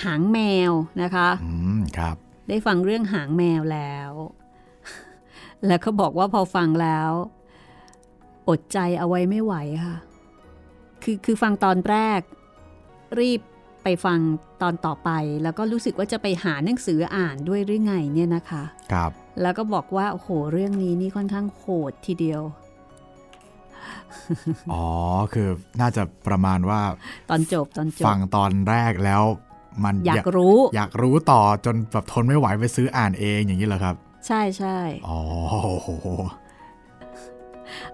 [0.04, 0.38] หางแม
[0.70, 2.16] วนะคะอืมครับ
[2.48, 4.10] ได้ฟังเรื่องหางแมวแล้ว
[5.66, 7.10] แล้วก็บอกว่าพอฟังแล้ว
[8.48, 9.96] อดใจเอาไว้ไม่ไหวค่ะ
[11.02, 12.20] คือคือฟังตอนแรก
[13.20, 13.40] รีบ
[13.84, 14.18] ไปฟัง
[14.62, 15.10] ตอนต่อไป
[15.42, 19.10] แล้วก็รู้สึกว่าจะไปหาหนังสืออ่านด้วยหรือไงเนี่ยนะคะครับ
[19.42, 22.42] แล้วก็บอกว่าโอ้โหเรื่องนี้นี่ค่อนข้างโหดทีเดียว
[24.72, 24.84] อ๋อ
[25.32, 25.48] คือ
[25.80, 26.80] น่าจะประมาณว่า
[27.30, 29.22] ตอนจบตอนจบฟังตอนแรกแล้ว
[29.84, 33.94] มันอยากรู้ อยากรู้ต่อจนแบบทนไม่ไหวไปซื้ออ่านเองอย่างนี้เหรอครับ
[34.26, 35.20] ใช่ใช่อ๋อ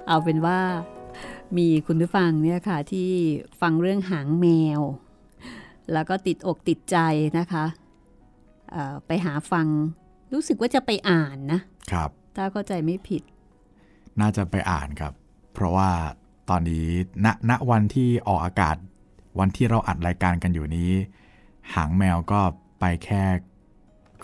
[0.06, 0.58] เอาเป็นว่า
[1.56, 3.10] มีคุณผู้ฟังเนี่ยค่ะที่
[3.60, 4.46] ฟังเรื่องหางแม
[4.78, 4.80] ว
[5.92, 6.96] แล้วก็ติดอกติดใจ
[7.38, 7.64] นะคะ
[8.70, 9.66] เอ่อไปหาฟัง
[10.32, 11.60] รู้สึกว่าจะไปอ่านนะ
[11.92, 13.22] ครับ ถ้าเข้าใจไม่ผิด
[14.20, 15.12] น่าจะไปอ่านครับ
[15.52, 15.90] เพราะว่า
[16.50, 16.88] ตอนนี้
[17.24, 18.76] ณณวันที่ออกอากาศ
[19.38, 20.92] วันที่เราอัดรายการกันอยู่นี้
[21.74, 22.40] หางแมวก็
[22.80, 23.24] ไปแค่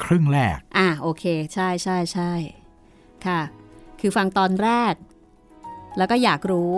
[0.03, 2.33] ครึ่งแรก อะโอเค ใช่ใช่ใช่
[3.27, 3.41] ค่ะ
[4.01, 4.95] คือฟังตอนแรก
[5.97, 6.73] แล้วก็อยากรู้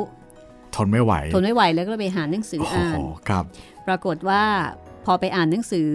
[0.76, 3.44] ทนไม่ไหว ทนไม่ไหวแล้วก็ไปหาหนังสือโอ้โหอ่านครับ
[3.86, 4.42] ปรากฏว่า
[5.04, 5.90] พอไปอ่านหนังสือ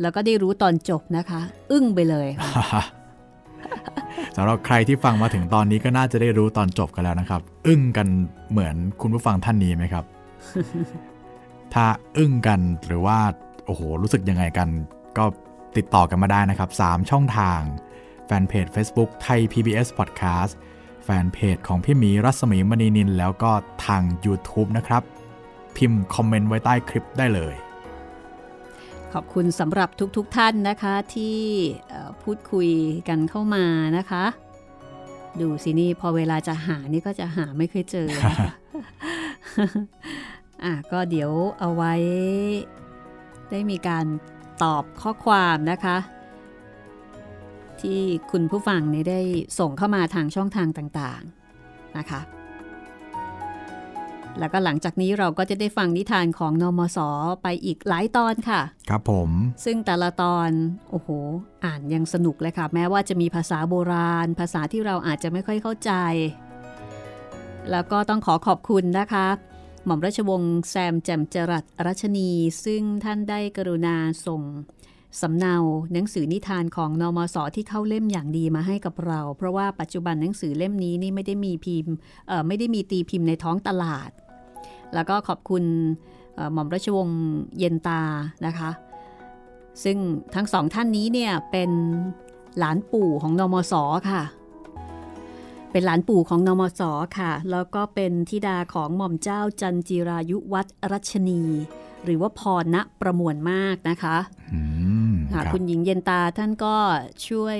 [0.00, 2.82] แล้วก็ได้รู้ตอนจบนะคะ อึ้งไปเลยค่ะ
[4.36, 8.06] สำหรับใครที่ฟังมาถึงตอนนี้ก็น่าจะได้รู้ตอนจบกันแล้วนะครับ อึ้งกัน
[8.50, 10.04] เหมือนคุณผู้ฟังท่านนี้ไหมครับ
[11.74, 11.84] ถ้า
[12.18, 13.18] อึ้งกันหรือว่า
[13.66, 14.68] โอ้โหรู้สึกยังไงกัน
[15.18, 15.24] ก็
[15.76, 17.60] ติดต่อกันมาได้นะครับ 3 ช่องทาง
[18.26, 20.52] แฟนเพจ Facebook ไทย PBS Podcast
[21.08, 23.52] แฟนเพจของพี่หมีรัศมีมณีนิน แล้วก็
[23.86, 25.02] ทาง YouTube นะครับ
[25.76, 27.54] พิมพ์คอมเมนต์ไว้ใต้คลิปได้เลย
[29.12, 31.38] ขอบคุณสำหรับทุกๆทท่านนะคะที่
[31.88, 32.68] เอ่อพูดคุย
[33.08, 33.64] กันเข้ามา
[33.98, 34.24] นะคะ
[35.40, 38.52] ดูสินี่พอเวลาจะหานี่ก็จะหาไม่เคยเจอนะคะ
[40.64, 41.94] อะก็เดี๋ยวเอาไว้
[43.50, 44.06] ได้มีการ
[44.62, 45.96] ตอบข้อความนะคะ
[47.82, 49.20] ที่คุณผู้ฟังเนี่ยได้
[49.58, 52.20] ส่งเข้ามาทางช่องทางต่างๆนะคะ
[54.38, 56.98] แล้วก็หลังจากนี้เราก็จะได้ฟังนิทานของนมส
[57.42, 58.60] ไปอีกหลายตอนค่ะ
[58.90, 59.30] ครับผม
[59.64, 60.50] ซึ่งแต่ละตอน
[60.90, 61.08] โอ้โห
[61.64, 65.92] อ่านยังสนุกเลยค่ะ แม้ว่าจะมีภาษาโบราณ ภาษาที่เราอาจจะไม่ค่อยเข้าใจ
[67.70, 69.26] แล้วก็ต้องขอขอบคุณนะคะ
[69.84, 72.30] หม่อมราชวงศ์แซมแจ่มจรัสรัชนี
[72.64, 74.42] ซึ่งท่านได้กรุณาส่ง
[75.20, 75.56] สำเนา
[75.92, 81.94] หนังสือนิทานของนมสที่เข้าเล่มอย่างดีมาให้กับเรา เพราะว่าปัจจุบันหนังสือเล่มนี้นี่ไม่ได้มีพิมพ์
[82.46, 84.10] ไม่ได้มีตีพิมพ์ในท้องตลาด
[84.94, 85.64] แล้วก็ขอบคุณ
[86.52, 87.20] หม่อมราชวงศ์
[87.58, 88.02] เย็นตา
[88.46, 88.70] นะคะ
[89.84, 89.98] ซึ่ง
[90.34, 91.70] ทั้งสองท่านนี้เนี่ยเป็น
[92.58, 93.74] หลานปู่ของนมส
[94.10, 94.22] ค่ะ
[95.70, 96.82] เป็นหลานปู่ของนมส
[97.18, 101.42] ค่ะ แล้วก็เป็นธิดาของหม่อมเจ้าจันจิรายุวัฒน์รัชนี
[102.04, 104.16] หรือว่าว.ณประมวญมารคนะคะ
[104.52, 104.75] อืม
[105.34, 106.76] ค่ะรับคุณหญิงเย็นตาท่านก็
[107.28, 107.58] ช่วย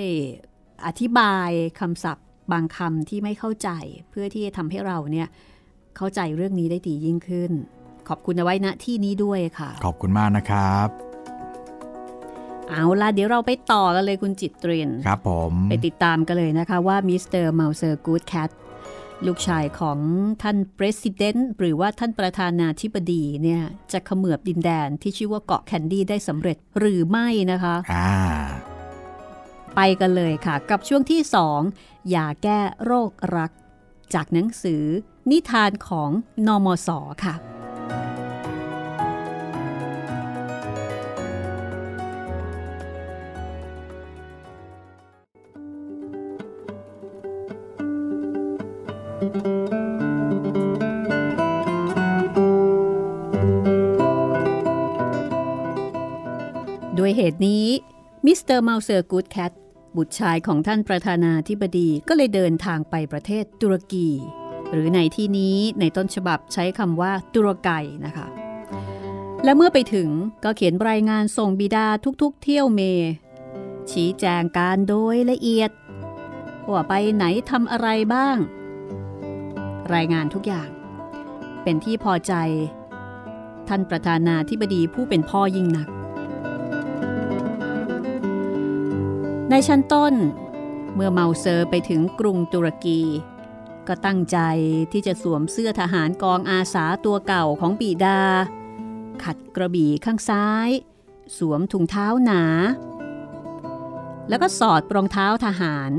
[0.85, 1.49] อธิบาย
[1.79, 3.69] คำศัพท์บางคำที่ไม่เข้าใจ
[4.09, 5.27] เพื่อที่จะทำให้เราเนี่ย
[5.97, 7.51] เข้าใจเรื่องนี้ได้ดียิ่งขึ้น
[8.09, 10.87] ขอบคุณเอาไว้ณที่นี้ด้วยค่ะ ขอบคุณมากนะครับ
[12.69, 18.49] เอาล่ะเดี๋ยวเราไปต่อกันเลยคุณจิตเรียนครับผม ไปติดตามกันเลยนะคะว่ามิสเตอร์เมาเซอร์กูดแคท
[19.25, 19.99] ลูกชายของ
[20.43, 28.11] ท่านประธานหรือว่าท่านประธานาธิบดีเนี่ยจะเขมือบดินแดนที่ชื่อว่าเกาะแคนดี้ได้สำเร็จหรือไม่นะคะอ่า
[29.75, 31.21] ไปกันเลยค่ะ กับช่วงที่
[31.67, 33.51] 2ยาแก้โรครัก
[34.13, 34.83] จากหนังสือ
[35.31, 36.09] นิทานของ
[36.47, 36.89] นมส
[37.23, 37.35] ค่ะ
[57.07, 57.65] ด้วยเหตุนี้
[58.25, 59.51] มิสเตอร์เมาเซอร์กูดแคท
[59.95, 64.07] บุตรชายของท่านประธานาธิบดีก็เลยเดินทางไปประเทศตุรกี
[64.71, 67.69] หรือในที่นี้ในต้นฉบับใช้คำว่าตุรกไก
[68.05, 68.27] นะคะ
[69.43, 70.09] และเมื่อไปถึง
[70.43, 71.87] ก็เขียนรายงานส่งบิดา
[72.21, 72.81] ทุกๆ เที่ยวเมล์
[73.91, 75.71] ชี้แจงการโดยละเอียด
[76.71, 78.37] ว่าไปไหนทำอะไรบ้าง
[79.93, 80.69] รายงานทุกอย่าง
[81.63, 82.33] เป็นที่พอใจ
[83.67, 85.89] ท่านประธานาธิบดีผู้เป็นพ่อยิ่งนัก
[89.51, 90.13] ในชั้นต้น
[90.95, 93.01] เมื่อเมาเซอร์ไปถึงกรุงตุรกี
[93.87, 94.37] ก็ตั้งใจ
[94.91, 98.21] ที่จะสวมเสื้อทหารกองอาสาตัวเก่าของบิดา
[99.23, 100.69] ขัดกระบี่ข้างซ้าย
[101.37, 102.43] สวมถุงเท้าหนา
[104.29, 105.91] แล้วก็สอดรองเท้าทหาร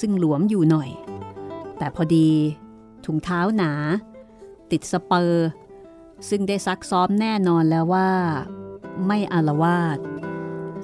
[0.00, 0.90] ซึ่งหลวมอยู่หน่อย
[1.78, 2.30] แต่พอดี
[3.06, 3.72] ถุงเท้าหนา
[4.70, 5.46] ติด spur
[6.28, 8.10] ซึ่งได้ซักซ้อมแน่นอนแล้วว่า
[9.06, 9.98] ไม่อาละวาด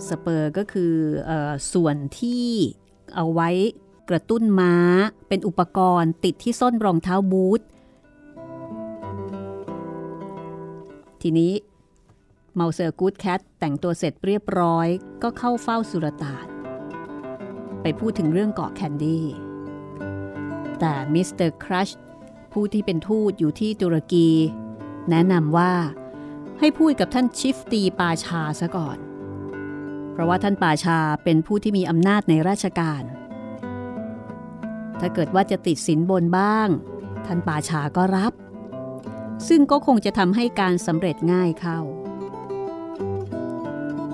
[0.09, 1.33] spur ก็คือ
[1.73, 2.47] ส่วนที่
[3.17, 3.51] เอาไว้
[4.11, 4.75] กระตุ้นม้า
[5.29, 7.61] เป็นอุปกรณ์ติดที่ส้นรองเท้าบูท
[11.23, 11.53] ทีนี้
[12.55, 14.89] เมาเซอร์กูดแคทแต่งตัวเสร็จเรียบร้อย
[15.23, 16.47] ก็เข้าเฝ้าสุลต่าน
[17.83, 19.27] ไปพูดถึงเรื่องเกาะแคนดี้
[20.81, 21.91] แต่มิสเตอร์ครัช
[22.53, 24.29] ผู้ที่เป็นทูตอยู่ที่ตุรกี
[25.11, 25.73] แนะนำว่า
[26.59, 28.99] ให้พูดกับท่านชิฟตีปาชาซะก่อน
[30.19, 33.03] ราะว่าท่านป่าชาเป็นผู้ที่มีอำนาจในราชการ
[35.01, 36.69] ถ้าเกิดว่าจะติดสินบนบ้าง
[37.27, 38.33] ท่านป่าชาก็รับ
[39.49, 41.81] ซึ่งก็คงจะทำให้การสำเร็จง่ายเข้า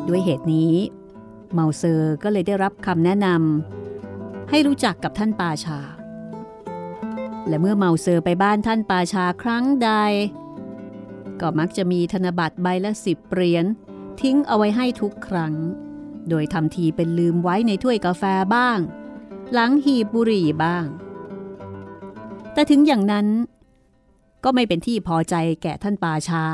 [0.09, 0.75] ด้วยเหตุนี้
[1.53, 5.81] เมาเซอร์ก็เลยได้รับคำแนะนำให้รู้จักกับท่านปาชา
[7.49, 9.91] และเมื่อเมาเซอร์ไปบ้านท่านปาชาครั้งใด
[11.41, 13.65] ก็มักจะมีธนบัตรใบละสิบเหรียญ
[14.21, 15.55] ทิ้งเอาไว้ให้ทุกครั้ง
[16.29, 18.23] โดยทำทีเป็นลืมไว้ในถ้วยกาแฟ
[18.55, 18.79] บ้าง
[19.53, 20.85] หลังหีบบุหรี่บ้าง
[22.53, 23.27] แต่ถึงอย่างนั้น
[24.45, 26.45] ก็ไม่เป็นที่พอใจแก่ท่านปาชา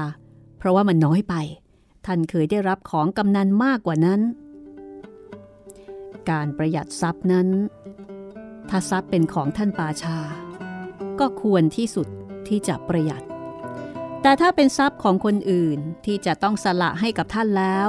[0.59, 1.35] เพราะว่ามันน้อยไป
[2.07, 4.21] ท่านเคยได้รับของกำนันมากกว่านั้น
[6.31, 7.49] การประหยัดทรัพย์นั้น
[8.69, 10.19] ถ้าทรัพย์เป็นของท่านปาชา
[11.21, 12.09] ก็ควรที่สุด
[12.49, 13.23] ที่จะประหยัด
[14.23, 17.89] แต่ถ้าเป็นทรัพย์ของคนอื่นที่จะต้องสละให้กับท่านแล้ว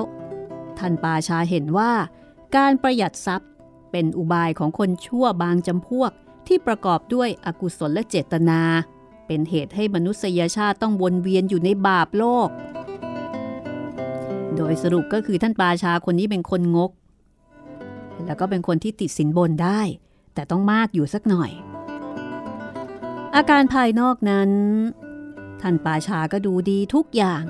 [0.82, 1.92] ท่านปาชาเห็นว่า
[2.56, 3.50] การประหยัดทรัพย์
[3.92, 6.12] เป็นอุบายของคนชั่วบางจำพวก
[6.48, 8.62] ที่ประกอบด้วยอกุศลและเจตนา
[9.28, 12.50] เป็นเหตุให้มนุษยชาติต้องวนเวียนอยู่ในบาปโลก
[14.56, 16.92] โดยสรุปก็คือท่านปาชาคนนี้เป็นคนงก
[18.26, 19.82] แล้วก็เป็นคนที่ติดสินบนได้
[20.34, 21.52] แต่ต้องมากอยู่สักหน่อย
[23.36, 24.50] อาการภายนอกนั้น
[25.62, 27.44] ท่านปาชาก็ดูดีทุกอย่าง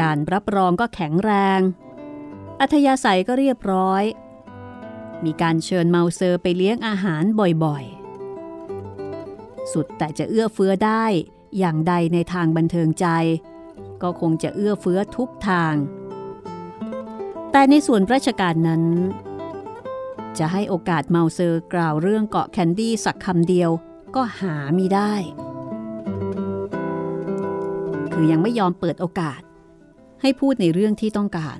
[0.00, 1.60] การรับรองก็แข็งแรง
[2.60, 4.04] อัธยาศัยก็เรียบร้อย
[5.24, 7.24] มีการเชิญเมาเซอร์ไปเลี้ยงอาหาร
[7.64, 11.04] บ่อยๆ สุดแต่จะเอื้อเฟื้อได้
[11.58, 13.06] อย่างใดในทางบันเทิงใจ
[14.02, 15.74] ก็คงจะเอื้อเฟื้อทุกทาง
[17.52, 18.82] แต่ในส่วนราชการนั้น
[20.38, 23.70] จะให้โอกาสเมาเซอร์กล่าวเรื่องเกาะแคนดี้สักคำเดียว
[24.16, 25.14] ก็หามีได้
[28.12, 29.40] คือยังไม่ยอมเปิดโอกาส
[30.22, 31.58] ให้พูดในเรื่องที่ต้องการ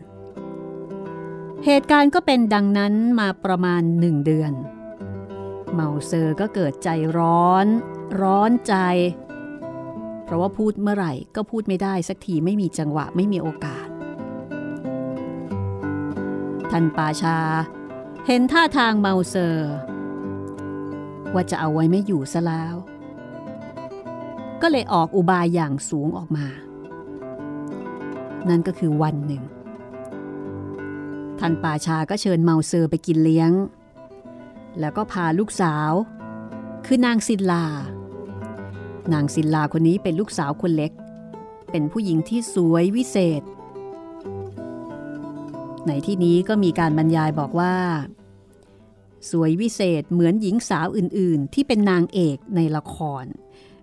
[1.64, 4.53] เหตุการณ์ก็เป็นดังนั้นมาประมาณหนึ่งเดือน
[5.75, 7.66] เมาเซอร์ก็เกิดใจร้อน
[8.20, 8.75] ร้อนใจ
[10.25, 13.88] เพราะว่าพูดเมื่อไหร่ก็พูดไม่ได้สักทีไม่มีจังหวะไม่มีโอกาส
[16.70, 17.38] ท่านปาชา
[18.27, 19.73] เห็นท่าทางเมาเซอร์
[21.35, 22.75] ว่าจะเอาไว้ไม่อยู่ซะแล้ว
[24.62, 26.46] ก็เลยออกอุบายอย่างสูงออกมา
[28.48, 29.42] นั่นก็คือวันหนึ่ง
[31.38, 33.50] ท่านป่าชาก็เชิญเมาเซอร์ไปกินเลี้ยง
[34.81, 35.92] แล้วก็พาลูกสาว
[36.87, 37.66] คือนางศิลา
[39.12, 40.92] นางศิลาคนนี้เป็นลูกสาวคนเล็ก
[41.70, 43.42] เป็นผู้หญิงที่สวยวิเศษ
[45.87, 47.74] ในที่นี้ก็มีการบรรยายบอกว่า
[49.31, 53.24] สวยวิเศษเหมือนหญิงสาวอื่นๆ ที่เป็นนางเอกในละคร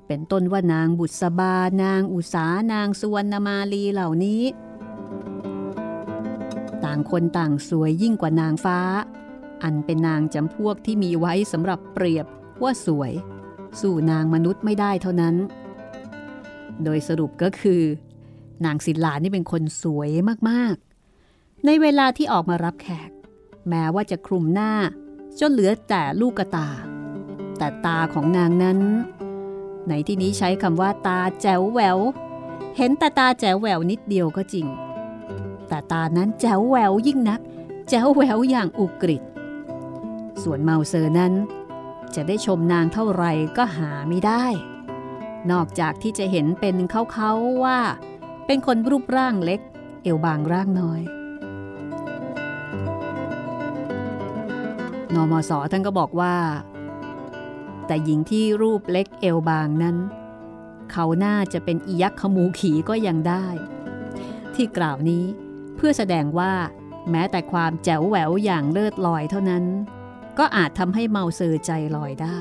[0.07, 4.43] เป็นต้นว่านางบุษบา นางอุสานางสุวรรณมาลีเหล่านี้
[6.83, 8.79] ต่างคนต่างสวยยิ่งกว่านางฟ้า
[9.63, 12.25] อันเป็นนางจำพวกที่มีไว้สำหรับเปรียบ
[12.63, 13.11] ว่าสวย
[13.81, 15.35] สู่นางมนุษย์ไม่ได้เท่านั้น
[16.83, 17.81] โดยสรุปก็คือ
[18.65, 20.09] นางศิลานี่เป็นคนสวย
[20.49, 23.11] มากๆ ในเวลาที่ออกมารับแขก
[23.69, 24.71] แม้ว่าจะคลุมหน้า
[25.39, 26.69] จนเหลือแต่ลูกตา
[27.57, 28.79] แต่ตาของนางนั้น
[29.89, 31.97] ในที่นี้ใช้คำว่าตาแจ๋วแหวว
[32.77, 34.67] เห็นแต่ตาแจ๋วแหววนิดเดียวก็จริง
[35.67, 37.41] แต่ตานั้นแจ๋วแหววยิ่งนัก
[37.89, 39.21] แจ๋วแหววอย่างอุกฤษ
[40.43, 41.33] ส่วนเมาเซอร์นั้น
[42.15, 43.25] จะได้ชมนางเท่าไร
[43.57, 44.45] ก็หาไม่ได้
[45.51, 46.75] นอกจากที่จะเห็นเป็น
[47.13, 47.79] เขาๆว่า
[48.45, 49.59] เป็นคนรูปร่างเล็ก
[50.03, 51.01] เอวบางร่างน้อย
[55.13, 56.35] นมสท่านก็บอกว่า
[57.87, 59.97] แต่หญิงที่รูปเล็กเอวบางนั้น
[60.91, 63.45] เขาน่าจะเป็นอียักษ์ขมูขีก็ยังได้
[64.55, 65.23] ที่กล่าวนี้
[65.75, 66.53] เพื่อแสดงว่า
[67.11, 69.63] แม้แต่ความแจ๋วแหววอย่างเลิศลอยเท่านั้น
[70.39, 72.37] ก็อาจทำให้เมาเซอร์ใจลอยได้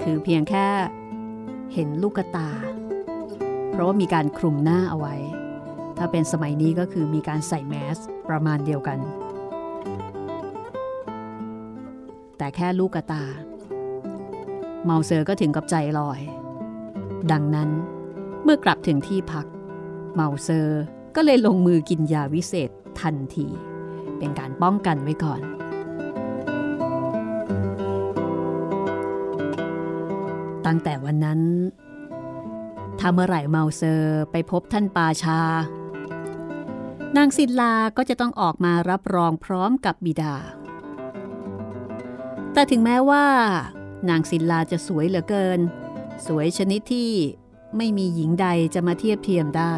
[0.00, 0.66] คือเพียงแค่
[1.74, 2.50] เห็นลูกตา
[3.70, 5.14] เพราะว่ามีการคลุมหน้าเอาไว้
[5.98, 7.98] ถ้าเป็นสมัยนี้ก็คือมีการใส่แมส
[8.28, 8.98] ประมาณเดียวกัน
[12.38, 13.24] แต่แค่ลูกตา
[14.84, 16.20] เมาเซอร์ก็ถึงกับใจลอย
[17.32, 17.70] ดังนั้น
[18.42, 19.46] เมื่อกลับถึงที่พัก
[20.14, 20.80] เมาเซอร์
[21.16, 22.70] ก็เลยลงมือกินยาวิเศษ
[23.00, 23.46] ทันที
[24.18, 25.40] เป็นการป้องกันไว้ก่อน
[30.66, 31.40] ตั้งแต่วันนั้น
[32.98, 35.40] ถ้าเมื่อไหร่เมาเซอร์ไปพบท่านปาชา
[37.16, 40.34] นางศิลาก็จะต้องออกมารับรองพร้อมกับบิดา
[42.56, 43.26] แต่ถึงแม้ว่า
[44.08, 45.60] นางศิลาจะสวยเหลือเกิน
[46.26, 47.12] สวยชนิดที่
[47.76, 49.74] ไม่มีหญิงใดจะมาเทียบเทียมได้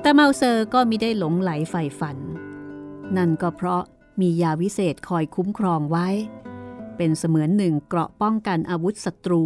[0.00, 2.18] แต่เมาเซอร์ก็มิได้หลงไหลใฝ่ฝัน
[3.16, 3.82] นั่นก็เพราะ
[4.20, 6.08] มียาวิเศษคอยคุ้มครองไว้
[6.96, 9.44] เป็นเสมือนหนึ่งเกราะป้องกันอาวุธศัตรู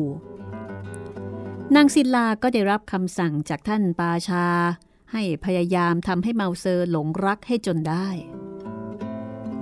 [1.75, 4.47] นางศิลาก็ได้รับคำสั่งจากท่านปาชา
[5.13, 8.09] ให้พยายามทำให้เมาเซอร์หลงรักให้จนได้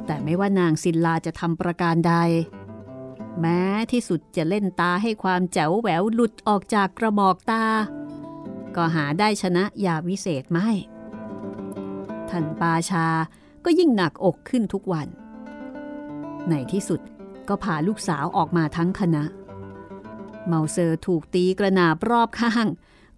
[0.06, 2.14] แต่ไม่ว่านางศิลาจะทำประการใด
[3.40, 3.60] แม้
[3.92, 7.64] ที่สุดจะเล่นตาให้ความแจ๋วแหววหลุดออกจากกระบอกตา
[8.76, 10.68] ก็หาได้ชนะยาวิเศษไม่
[12.28, 13.06] ท่านปาชา
[13.64, 15.08] ก็ยิ่งหนักอกขึ้นทุกวัน
[16.48, 17.00] ในที่สุด
[17.48, 19.24] ก็พาลูกสาวออกมาทั้งคณะ
[20.46, 22.66] เมาเซอร์ถูกตีกระนาบรอบข้าง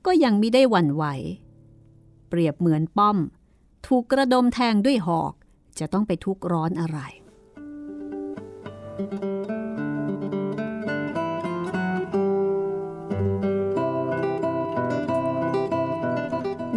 [0.06, 1.04] ก็ยังไม่ได้หวั่นไหว
[2.28, 3.18] เปรียบเหมือนป้อม
[3.86, 5.32] ถูกกระดมแทงด้วยหอก
[5.80, 6.98] จะต้องไปทุกร้อนอะไร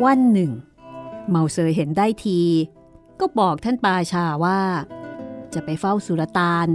[0.04, 0.52] วันหนึ่ง
[1.30, 2.40] เมาเซอร์เห็นได้ที
[3.20, 4.62] ก็บอกท่านปาชาว่า
[5.54, 6.68] จะไปเฝ้าสุรตาน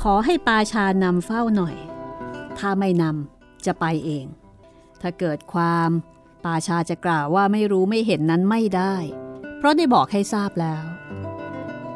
[0.00, 1.76] ขอให้ปาชานำเฝ้าหน่อย
[2.58, 4.26] ถ้าไม่นำจะไปเอง
[5.00, 5.90] ถ้าเกิดความ
[6.44, 8.94] ปาชาจะกล่าวว่าไม่รู้ไม่เห็นนั้นไม่ได้
[9.58, 10.84] เพราะได้บอกให้ทราบแล้ว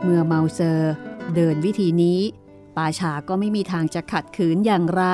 [0.02, 0.92] เมื่อเมาเซอร์
[1.34, 2.20] เดินวิธีนี้
[2.76, 5.04] ป่าชาก็ไม่มีทางจะขัดขืนอย่างไร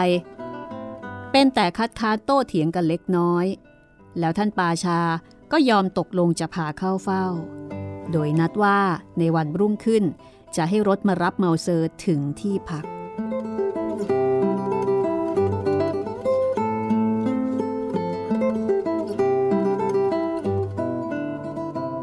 [1.33, 3.47] เป็นแต่คัดค้านโต้เถียงกันเล็กน้อย
[4.19, 5.01] แล้วท่านป่าชา
[5.53, 7.25] ก็ยอมตกลงจะพาเข้าเฝ้า
[8.13, 8.79] โดยนัดว่า
[9.19, 10.05] ในวันรุ่งขึ้น
[10.57, 12.85] จะให้รถมารับเมาเซอร์ถึงที่พัก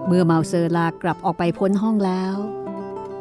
[0.08, 2.36] เมื่อเมาเซอร์ลากลับออกไปพ้นห้องแล้ว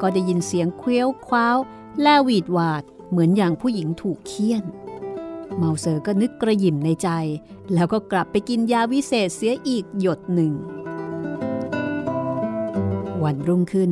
[0.01, 1.57] ก็ได้ยินเสียงเคลี้ยวคว้าว
[2.01, 4.65] แลหวีดหวาดเหมือนอย่างผู้หญิงถูกเคี่ยน
[5.57, 7.09] เมาเซอร์ก็นึกกระยิมในใจ
[7.75, 10.53] แล้วก็กลับไปกินยาวิเศษเสียอีกหยดหนึ่ง
[13.23, 13.91] วันรุ่งขึ้น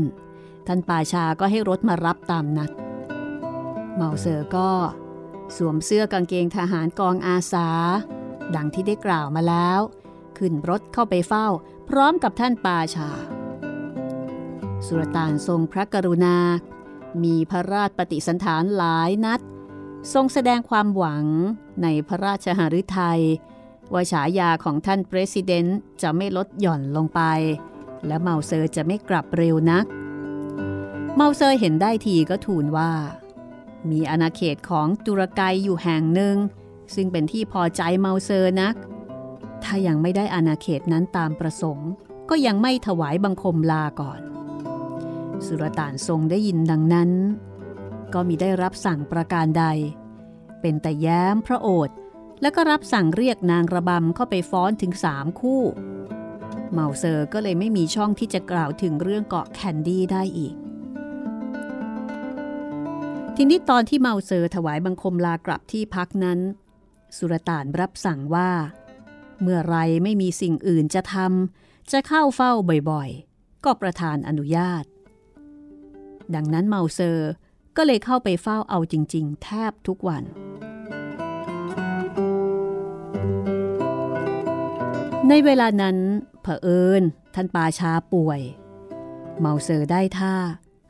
[0.67, 2.71] ท่านป่าชาก็ให้รถมารับตามนัด
[3.97, 4.71] เมาเซอร์ก็
[5.57, 7.69] สวมเสื้อกางเกงทหารกองอาสา
[8.55, 9.81] ดังที่ได้กล่าวมาแล้ว
[10.39, 11.47] ขึ้นรถเข้าไปเฝ้า
[11.89, 13.36] พร้อมกับท่านป่าชา
[14.85, 16.37] สุลต่านทรงพระกรุณา
[17.25, 19.41] มีพระราชปฏิสันถารหลายนัด
[20.13, 21.25] ทรงแสดงความหวัง
[21.83, 23.23] ในพระราชหฤทัย
[23.93, 25.65] ว่าฉายาของท่านประธาน
[26.03, 27.21] จะไม่ลดหย่อนลงไป
[28.07, 29.85] และเมาเซอร์จะไม่กลับเร็วนัก
[31.17, 32.93] เมาเซอร์เห็นได้ทีก็ทูลว่า
[33.91, 36.37] มีอาณาเขตของตุรกีอยู่แห่งหนึ่ง
[36.95, 38.75] ซึ่งเป็นที่พอใจเมาเซอร์นัก
[39.63, 41.91] ถ้ายังไม่ได้อาณาเขตนั้นตามประสงค์
[42.31, 44.21] ก็ยังไม่ถวายบังคมลาก่อน
[45.45, 47.11] สุรต่านทรงได้ยินดังนั้น
[48.15, 49.65] ก็มีได้รับสั่งประการใด
[50.61, 51.97] เป็นแต่แย้มพระโอษฐ์
[52.43, 55.63] แล้วก็รับสั่งเรียกนางระบำเข้าไปฟ้อนถึงสามคู่
[56.73, 60.55] เมาเซอร์ก็เลยไม่มีช่องที่จะกล่าวถึงเรื่องเกาะแคนดี้ได้อีก
[63.37, 66.39] ทีนี้ตอนที่เมาเซอร์ถวายบังคมลากลับที่พักนั้น
[67.17, 68.51] สุรต่านรับสั่งว่า
[69.43, 72.53] เมื่อไรไม่มีสิ่งอื่นจะทำจะเข้าเฝ้า
[72.91, 74.85] บ่อยๆ ก็ประทานอนุญาต
[76.35, 77.31] ดังนั้นเมาเซอร์
[77.77, 80.25] ก็เลยเข้าไปเฝ้าเอาจริง ๆ แทบทุกวัน
[85.29, 85.97] ในเวลานั้น
[86.43, 87.03] เผอิญ
[87.35, 88.41] ท่านปาชาป่วย
[89.41, 90.35] เมาเซอร์ได้ท่า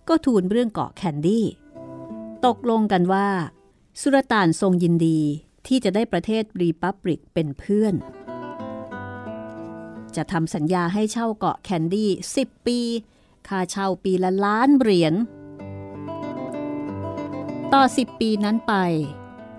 [0.09, 1.47] ก็ทูลเรื่องเกาะแคนดี้
[2.47, 3.29] ตกลงกันว่า
[4.01, 5.21] สุลต่านทรงยินดี
[5.67, 7.95] ที่จะได้ประเทศ republic เป็นเพื่อน
[10.17, 12.81] จะทำสัญญาให้เช่าเกาะแคนดี้10 ปี
[13.49, 15.15] ค่าเช่าปีละล้านเหรียญ
[17.73, 18.75] ต่อ 10 ปีนั้นไป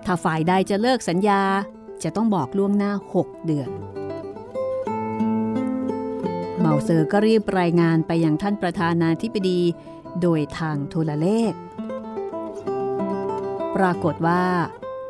[0.05, 1.41] ถ้าฝ่ายใดจะเลิกสัญญา
[2.03, 3.69] จะต้องบอกล่วงหน้า 6 เดือน
[6.59, 9.61] เมาเซอร์ก็รีบรายงานไปยังท่านประธานาธิบดี
[10.21, 11.53] โดยทางโทรเลข
[13.75, 14.43] ปรากฏว่า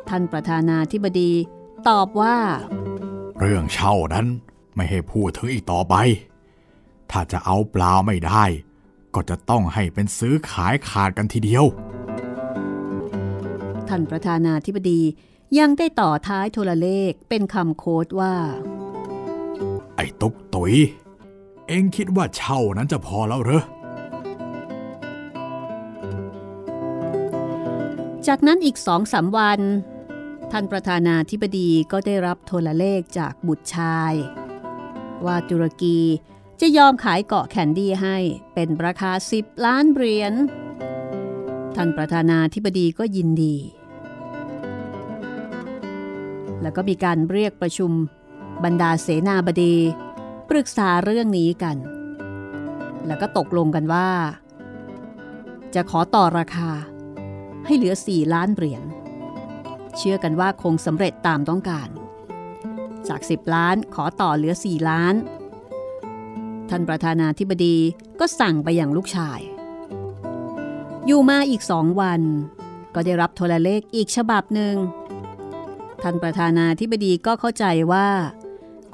[0.08, 1.32] ท่านประธานาธิบดี
[1.88, 2.36] ตอบว่า
[3.40, 4.26] เรื่องเช่านั้น
[4.76, 5.94] ไม่ให้พูดถึงอีกต่อไป
[7.10, 8.44] ถ้าจะเอาเปล่าไม่ได้
[9.20, 11.64] ก็จะต้องให้เป็นซื้อขายขาดกันทีเดียว
[13.88, 15.00] ท่านประธานาธิบดี
[15.58, 18.34] ยังได้ต่อท้ายโทรเลขเป็นคำโค้ดว่า
[19.96, 20.74] ไอ้ตุ๊กตุย
[21.66, 23.64] เอ็งคิดว่าเช่านั้นจะพอแล้วเหรอ
[28.26, 29.60] จากนั้นอีกสองสามวัน
[30.50, 34.12] ท่านประธานาธิบดีก็ได้รับโทรเลขจากบุตรชาย
[35.26, 35.98] ว่าตุรกี
[36.60, 38.16] จะยอมขายเกาะแคนดี้ให้
[38.54, 40.32] เป็นราคา 10 ล้านเหรียญ
[41.76, 43.56] ท่านประธานาธิบดีก็ยินดี
[46.62, 47.92] แล้วก็มีการเรียกประชุม
[48.64, 49.74] บรรดาเสนาบดี
[50.48, 51.76] ปรึกษาเรื่องนี้กัน
[53.06, 54.08] แล้วก็ตกลงกันว่า
[55.74, 56.70] จะขอต่อราคา
[57.66, 58.82] ให้เหลือ 4 ล้านเหรียญ
[59.96, 61.88] เชื่อกันว่าคงสำเร็จตามต้องการ
[63.08, 65.14] จาก 10 ล้านขอต่อเหลือ 4 ล้าน
[66.70, 67.76] ท่านประธานาธิบดี
[68.20, 69.40] ก็สั่งไปอย่างลูกชาย
[71.06, 72.20] อยู่มาอีกสองวัน
[72.94, 74.74] ก็ได้รับโทรเลขอีกฉบับหนึ่ง
[76.02, 78.08] ท่านประธานาธิบดีก็เข้าใจว่า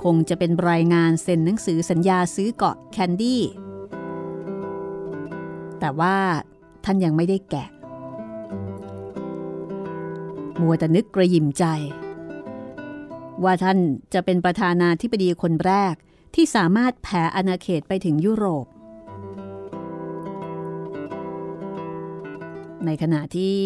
[0.05, 3.43] คงจะเป็นรายงานเซ็นหนังสือสัญญาซื้อเกาะแคนดี้
[5.81, 6.17] แต่ว่า
[6.85, 7.69] ท่านยังไม่ได้แกะ
[10.61, 11.65] มัวแต่นึกกระยิมใจ
[13.45, 13.79] ว่าท่าน
[14.15, 15.95] จะเป็นประธานาธิบดีคนแรก
[16.35, 18.67] ที่สามารถแผ่อาณาเขตไปถึงยุโรป
[22.87, 23.59] ในขณะที่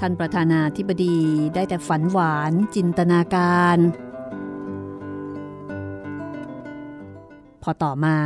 [0.00, 1.18] ท่านประธานาธิบดี
[1.54, 3.78] ได้แต่ฝันหวานจินตนาการ
[7.62, 8.16] พอต่อมา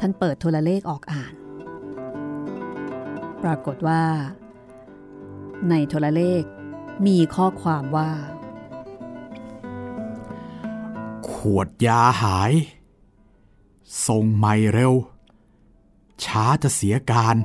[0.00, 1.34] ท่านเปิดโทรเลขออกอ่าน
[3.42, 4.02] ปรากฏว่า
[5.70, 6.42] ในโทรเลข
[7.06, 8.10] มีข้อความว่า
[11.40, 12.52] ขวดยาหาย
[14.06, 14.92] ส่งใหม่เร็ว
[16.24, 17.36] ช้าจะเสียการ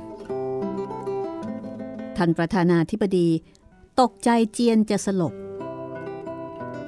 [2.16, 3.28] ท่านประธานาธิบดี
[4.00, 5.34] ตกใจเจียนจะสลบ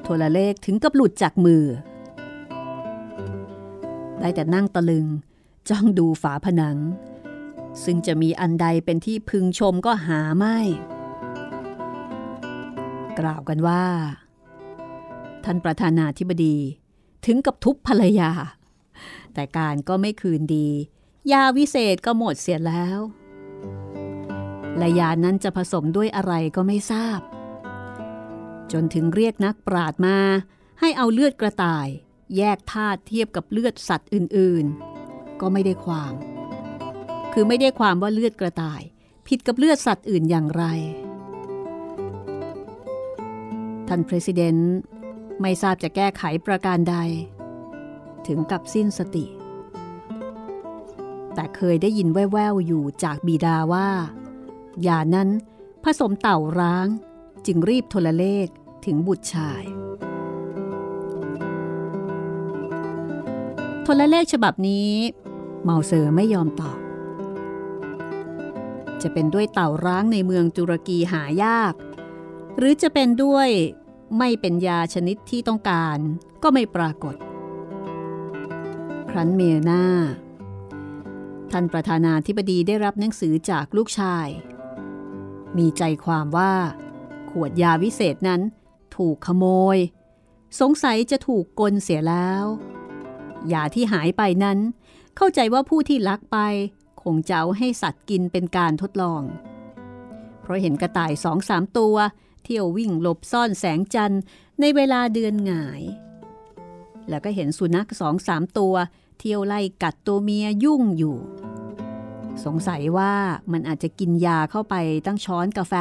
[0.02, 1.64] โทรเลขถึงกับหลุดจากมือ
[4.20, 5.06] ได้แต่นั่งตะลึง
[5.68, 6.78] จ้องดูฝาผนัง
[7.84, 10.58] ซึ่งจะมีอันใดเป็นที่พึงชมก็หาไม่
[13.18, 13.84] กล่าวกันว่า
[15.44, 16.56] ท่านประธานาธิบดี
[17.26, 18.30] ถึงกับทุบภรรยา
[19.34, 20.68] แต่การก็ไม่คืนดี
[21.32, 22.98] ยาวิเศษก็หมดเสียแล้ว
[24.78, 27.20] และยานั้นจะผสมด้วยอะไรก็ไม่ทราบ
[28.72, 30.18] จนถึงเรียกนักปราดมา
[30.80, 31.88] ให้เอาเลือดกระต่าย
[32.36, 36.14] แยกธาตุเทียบกับเลือดสัตว์อื่นๆ ก็ไม่ได้ความ
[37.32, 38.82] คือไม่ได้ความว่าเลือดกระต่าย
[39.26, 40.64] ผิดกับเลือดสัตว์อื่นอย่างไร
[43.88, 44.56] ท่านประธาน
[45.40, 46.96] ไม่ทราบจะแก้ไขประการใด
[48.26, 49.26] ถึงกับสิ้นสติ
[51.34, 53.88] แต่เคยได้ยินแว่วๆอยู่จากบีดาว่า
[54.86, 55.28] ยานั้น
[55.84, 56.86] ผสมเต่าร้าง
[57.46, 58.46] จึงรีบโทรเลข
[58.84, 59.62] ถึงบุตรชาย
[63.84, 64.90] โทรเลขฉบับนี้
[65.62, 66.78] เมาเซอร์ไม่ยอมตอบ
[69.02, 71.74] จะเป็นด้วยเต่าร้างในเมืองตุรกีหายาก
[72.56, 73.48] หรือจะเป็นด้วย
[74.16, 75.98] ไม่เป็นยาชนิดที่ต้องการ
[76.42, 77.14] ก็ไม่ปรากฏ
[79.10, 79.84] ครั้นเมียหน้า
[81.50, 84.26] ท่านประธานาธิบดีได้รับหนังสือจากลูกชาย
[85.56, 86.54] มีใจความว่า
[87.30, 88.40] ขวดยาวิเศษนั้น
[88.96, 89.44] ถูกขโม
[89.76, 89.78] ย
[90.60, 92.44] สงสัยจะถูกกลเสียแล้ว
[93.52, 94.58] ยาที่หายไปนั้น
[95.16, 96.38] เข้าใจว่าผู้ที่ลักไป
[97.02, 99.22] คงจะเอาให้สัตว์กินเป็นการทดลอง
[100.40, 101.96] เพราะเห็นกระต่ายสองสามตัว
[102.44, 104.22] เที่ยววิ่งหลบซ่อนแสงจันทร์
[104.60, 105.82] ในเวลาเดือนหงาย
[107.08, 108.74] แล้วก็เห็นสุนัขสองสามตัว
[109.18, 111.16] เที่ยวไล่กัดตัวเมียยุ่งอยู่
[112.44, 113.14] สงสัยว่า
[113.52, 114.74] มันอาจจะกินยาเข้าไป
[115.06, 115.74] ตั้งช้อนกาแฟ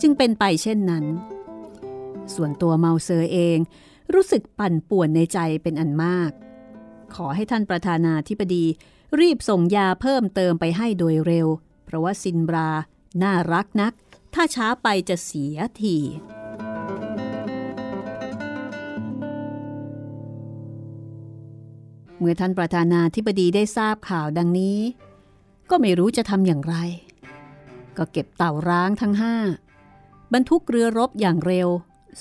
[0.00, 1.04] จึงเป็นไปเช่นนั้น
[2.34, 3.58] ส่วนตัวเมาเซอร์เอง
[4.14, 6.30] รู้สึกปั่นป่วนในใจเป็นอันมาก
[7.14, 8.64] ขอให้ท่านประธานาธิบดี
[9.20, 11.48] รีบส่งยาเพิ่มเติมไปให้โดยเร็ว
[11.84, 12.68] เพราะว่าซินบรา
[13.22, 13.92] น่ารักนัก
[14.34, 15.96] ถ้าช้าไปจะเสียที
[22.18, 24.78] เมื่อท่านประธานาธิบดีได้ทราบข่าวดังนี้
[25.70, 26.76] ก็ไม่รู้จะทำอย่างไร
[27.96, 29.36] ก็เก็บเต่าร้างทั้งห้า
[30.32, 31.68] บรรทุกเรือรบอย่างเร็ว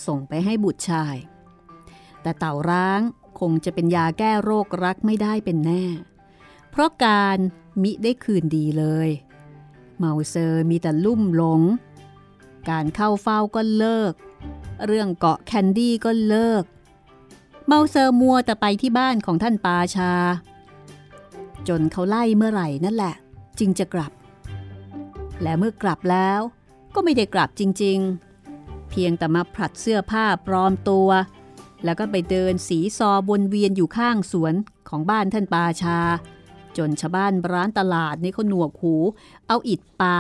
[0.05, 1.15] ส่งไปให้บุตรชาย
[2.21, 3.01] แต่เต่าร้าง
[3.39, 5.85] คงจะเป็นยาแก้โรครักไม่ได้เป็นแน่
[6.69, 7.37] เพราะการ
[7.83, 9.09] มิได้คืนดีเลย
[9.97, 11.61] เมาเซอร์มีแต่ลุ่มหลง
[12.69, 14.13] การเข้าเฝ้าก็เลิก
[14.85, 16.63] เรื่องเกาะแคนดี้ก็เลิก
[17.65, 20.13] เมาเซอร์มัวแต่ไปที่บ้านของท่านปาชา
[21.67, 23.15] จนเขาไล่เมื่อไหร่นั่นแหละ
[23.59, 24.11] จึงจะกลับ
[25.41, 26.39] และเมื่อกลับแล้ว
[26.95, 31.09] ก็ไม่ได้กลับจริงๆ เพียงแต่มาผลัดเสื้อผ้าปลอมตัว
[31.83, 34.53] แล้วก็ไปเดินสีซอวนเวียนอยู่ข้างสวน
[34.89, 35.99] ของบ้านท่านปาชา
[36.77, 38.95] จนชาวบ้านร้านตลาดนี่เขาหนวกหู
[39.47, 40.17] เอาอิดปา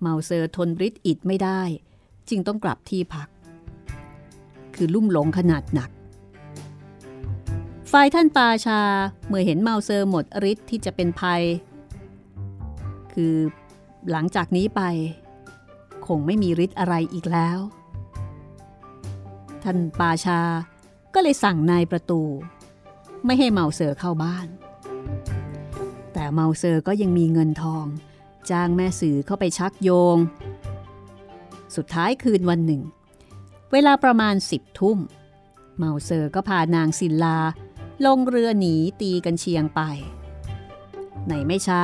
[0.00, 1.60] เมาเซอร์ทนริดอิดไม่ได้
[2.28, 3.28] จึงต้องกลับที่พัก
[4.74, 5.90] คือลุ่มหลงขนาดหนัก
[7.92, 8.80] ฝ่ายท่านปาชา
[9.28, 11.42] เมื่อเห็นเมาเซอร์หมดฤทธิ์ที่จะเป็นภัย
[13.12, 13.34] คือ
[14.10, 14.82] หลังจากนี้ไป
[16.06, 17.58] คงไม่มีฤทธิ์อะไรอีกแล้ว
[19.62, 20.40] ท่านปาชา
[21.14, 22.22] ก็เลยสั่งนายประตู
[23.24, 24.46] ไม่ให้เมาเซอร์เข้าบ้าน
[26.12, 27.86] แต่เมาเซอร์ก็ยังมีเงินทอง
[28.50, 30.18] จ้างแม่สื่อเข้าไปชักโยง
[31.76, 32.82] สุดท้ายคืนวันหนึ่ง
[33.72, 34.98] เวลาประมาณสิบทุ่ม
[35.76, 37.38] เมาเซอร์ก็พานางศิลา
[38.06, 39.80] ลงเรือหนีตีกรรเชียงไป
[41.28, 41.82] ในไม่ช้า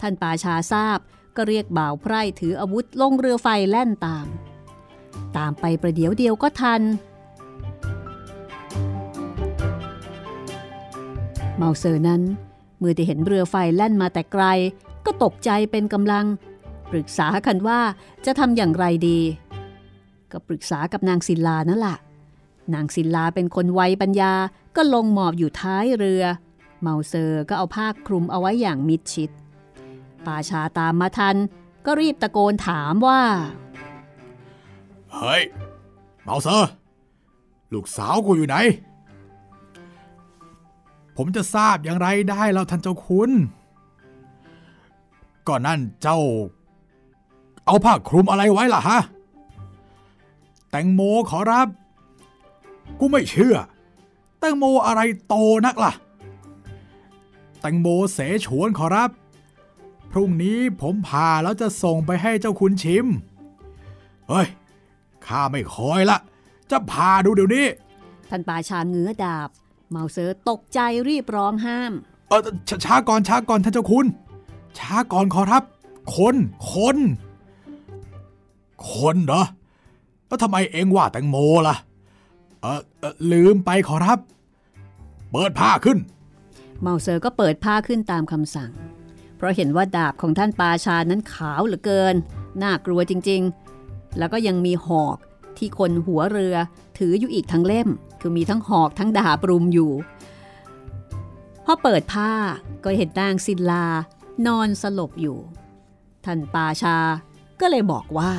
[0.00, 0.98] ท่านปาชาทราบ
[1.36, 4.26] ก็เรียกบ่าวไพร่ถืออาวุธลงเรือไฟแล่นตาม
[5.36, 6.82] ตามไปประเดี๋ยวเดียวก็ทัน
[11.56, 12.22] เมาเซอร์นั้น
[12.78, 14.44] เมื่อได้เห็นเรือไฟแล่นมาแต่ไกล
[15.06, 16.26] ก็ตกใจเป็นกำลัง
[16.90, 17.80] ปรึกษากันว่า
[18.26, 19.20] จะทำอย่างไรดี
[20.32, 21.98] ก็ปรึกษากับนางศิลานั่นแหละ
[22.74, 24.32] นางศิลาเป็นคนไวปัญญา
[24.76, 26.24] ก็ลงหมอบอยู่ท้ายเรือ
[26.80, 29.30] เมาเซอร์ก็เอาผ้าคลุมเอาไว้อย่างมิดชิด
[30.26, 31.36] ป่าชาตามมาทัน
[31.86, 33.22] ก็รีบตะโกนถามว่า
[35.12, 35.42] เฮ้ย
[36.24, 36.70] เมาเซอร์
[37.72, 38.56] ลูกสาวกูอยู่ไหน
[41.16, 43.30] ผมจะทราบอย่างไรได้แล้วท่านเจ้าคุณ
[45.48, 46.18] ก่อนนั่นเจ้า
[47.66, 48.98] เอาผ้าคลุมอะไรไว้ล่ะฮะ
[50.70, 51.68] แตงโมขอรับ
[52.98, 53.56] กูไม่เชื่อ
[54.38, 55.34] แตงโมอะไรโต
[55.66, 55.92] นักล่ะ
[57.60, 59.10] แตงโมเสฉวนขอรับ
[60.10, 63.06] พรุ่งนี้ผมพาแล้วจะส่งไปให้เจ้าคุณชิม
[64.28, 64.46] เฮ้ย
[65.26, 66.18] ข้าไม่คอยละ
[66.70, 67.66] จะพาดูเดี๋ยวนี้
[68.30, 69.48] ท่านป่าชาเงื้อดาบ
[69.90, 71.92] เมาเซอร์ตกใจรีบร้องห้าม
[72.28, 74.06] เออชช้าก่อนช้าก่อนท่านเจ้าคุณ
[74.78, 75.62] ช้าก่อนขอรับ
[76.16, 76.36] คน
[76.72, 76.96] คน
[78.92, 79.44] คนเหรอ
[80.26, 81.36] แล้วทำไมเองว่าแตงโม
[81.68, 81.76] ล่ะ
[82.60, 84.18] เออเออลืมไปขอรับ
[85.32, 85.98] เปิดผ้าขึ้น
[86.80, 88.70] เมาเซอร์ก็เปิดผ้าขึ้นตามคำสั่ง
[89.36, 92.14] เพราะเห็นว่าดาบของท่านปาชานั้นขาวเหลือเกิน
[92.62, 93.42] น่ากลัวจริง
[93.80, 95.16] ๆ แล้วก็ยังมีหอก
[95.56, 96.56] ที่คนหัวเรือ
[96.98, 97.88] ถืออยู่อีกทั้งเล่ม
[98.20, 99.92] คือมีทั้งหอกทั้งดาบรุมอยู่
[101.64, 102.32] พอเปิดผ้า
[102.84, 103.86] ก็เห็นนางศิลา
[104.46, 105.38] นอนสลบอยู่
[106.24, 106.96] ท่านปาชา
[107.60, 108.32] ก็เลยบอกว่า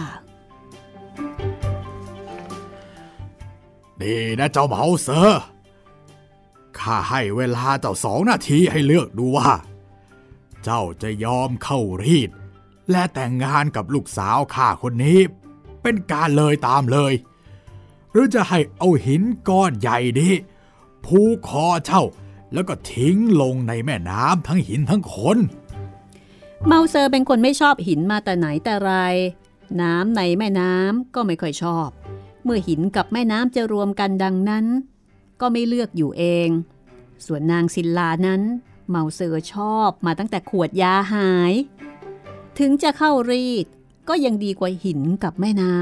[4.02, 5.42] ดีนะเจ้าเมาเซอร์
[6.80, 9.50] ข้าให้เวลาเจ้าสองนาทีให้เลือกดูว่า
[10.64, 12.30] เจ้าจะยอมเข้ารีด
[12.92, 15.20] และแต่งงานกับลูกสาวข้าคนนี้
[15.82, 17.14] เป็นการเลยตามเลย
[18.12, 20.34] หรือจะให้เอาหินก้อนใหญ่นี้
[21.06, 22.04] ผูกคอเจ้า
[22.54, 25.38] แล้วก็ทิ้งลงในแม่น้ำทั้งหินทั้งคน
[26.68, 28.92] เมาเซอร์เป็นคนไม่ชอบหินมาแต่ไหนแต่ไร
[29.82, 31.90] น้ำในแม่น้ำก็ไม่ค่อยชอบ
[32.44, 34.66] เมื่อหินกับแม่น้ำจะรวมกันดังนั้น
[35.42, 36.50] ก็ไม่เลือกอยู่เอง
[37.26, 38.42] ส่วนนางศิลานั้น
[38.90, 41.54] เมาเซอร์ชอบมาตั้งแต่ขวดยาหาย
[42.60, 43.66] ถึงจะเข้ารีด
[44.10, 45.76] ก็ยังดีกว่าหินกับแม่น้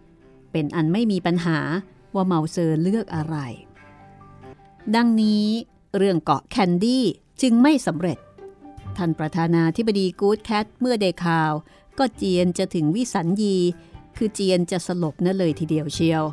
[0.00, 1.58] ำเป็นอันไม่มีปัญหา
[2.14, 3.36] ว่าเมาเซอร์เลือกอะไร
[4.96, 5.46] ดังนี้
[5.96, 7.04] เรื่องเกาะแคนดี้
[7.42, 8.18] จึงไม่สำเร็จ
[8.96, 11.52] ท่านประธานาธิบดีกู๊ดแคทเมื่อได้ข่าว
[11.98, 13.58] ก็เจียนจะถึงวิสัญญี
[14.16, 16.24] คือเจียนจะสลบนั่นเลยทีเดียวเชียว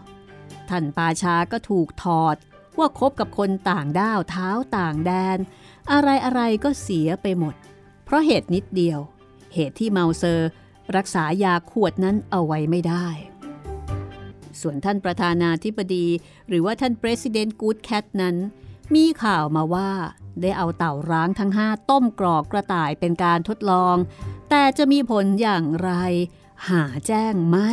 [0.69, 2.35] ท่านปาชาก็ถูกถอด
[2.77, 5.37] ว่าคบกับคนต่างด้าวเท้าต่างแดน
[5.91, 7.55] อะไรอะไรก็เสียไปหมด
[8.05, 8.99] เพราะเหตุนิดเดียว
[9.53, 10.49] เหตุที่เมาเซอร์
[10.95, 13.07] รักษายาขวดนั้นเอาไว้ไม่ได้
[14.61, 16.07] ส่วนท่านประธานาธิบดี
[16.47, 18.35] หรือว่าท่าน President Good Cat นั้น
[18.95, 19.91] มีข่าวมาว่า
[20.41, 23.95] ได้เอาเต่าร้างทั้งห้าต้มกรอกกระต่ายเป็นการทดลอง
[24.49, 25.91] แต่จะมีผลอย่างไร
[26.69, 27.71] หาแจ้งไม่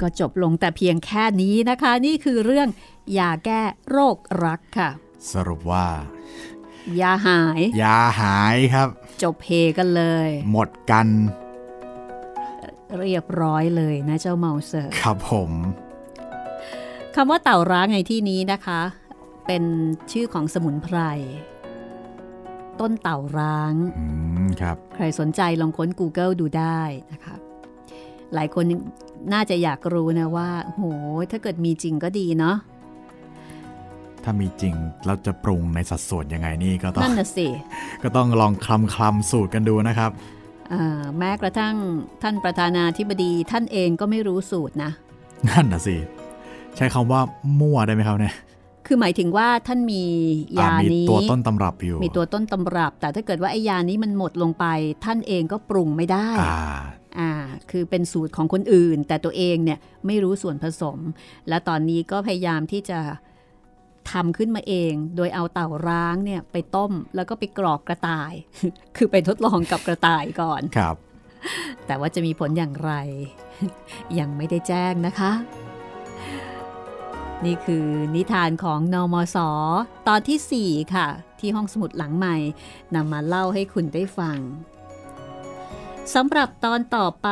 [0.00, 2.68] ก็จบลงแต่เพียงแค่นี้นะคะ นี่คือเรื่อง
[3.18, 4.90] ยาแก้โรครักค่ะ
[5.32, 5.86] สรุปว่า
[7.00, 8.88] ยาหาย ยาหายครับ
[9.22, 9.46] จบเพ
[9.78, 11.08] กันเลย หมดกัน
[12.98, 15.50] เรียบร้อยเลยนะเจ้าเมาเซอร์ครับผม
[17.14, 18.80] คำว่าเต่าร้างในที่นี้นะคะ
[19.46, 19.64] เป็น
[20.12, 20.98] ชื่อของสมุนไพร
[22.80, 24.04] ต้นเต่าร้างอื
[24.44, 26.80] มครับ ใครสนใจลองค้น Google ดูได้
[27.12, 27.34] นะคะ
[28.34, 28.64] หลายคน
[29.32, 30.82] น่าจะอยากรู้นะว่า โห
[31.30, 32.56] ถ้าเกิดมีจริงก็ดีเนาะ
[34.28, 34.74] ถ้ามีจริง
[35.06, 37.46] เราจะปรุงในสัดส่วนยังไงนี่ก็ต้องนั่นน่ะสิ
[38.02, 40.10] ก็ต้องลองคลำคลำสูตรกันดูนะครับ
[40.72, 41.74] อ่าแม้กระทั่ง
[42.22, 44.90] ท่านประธานาธิบดีท่านเองก็ไม่รู้สูตรนะ
[45.48, 45.96] นั่นน่ะสิ
[46.76, 47.20] ใช้คำว่า
[47.60, 48.34] มั่วได้ไหมครับเนี่ย
[48.86, 50.02] คือหมายถึงว่าท่านมี
[50.60, 54.66] ยาอ่มีนี้ตัวต้นตำรับอยู่ มีตัวต้นตำรับ แต่ถ้าเกิดว่าไอ้ยานี้มันหมดลงไป
[55.04, 56.58] ท่านเองก็ปรุงไม่ได้อ่า
[57.18, 57.30] อ่า
[57.70, 60.98] คือเป็นสูตรของคนอื่น แต่ตัวเองเนี่ยไม่รู้ส่วนผสม
[61.48, 62.98] และตอนนี้ก็พยายามที่จะ
[64.12, 68.32] ทำขึ้นมาเอง โดยเอาเต่าร้างเนี่ยไปต้มแล้วก็ไปกรอกกระต่าย
[68.96, 70.96] คือไปทดลองกับกระต่ายก่อนครับ
[71.86, 72.92] แต่ว่าจะมีผลอย่างไร
[74.18, 75.32] ยังไม่ได้แจ้งนะคะ
[77.44, 79.36] นี่คือนิทานของนอมศ
[80.08, 81.06] ตอนที่ 4 ค่ะ
[81.40, 82.36] ที่ห้องสมุดหลังใหม่
[82.94, 84.38] นำมาเล่าให้คุณได้ฟัง
[86.14, 87.30] สำหรับตอนต่อไป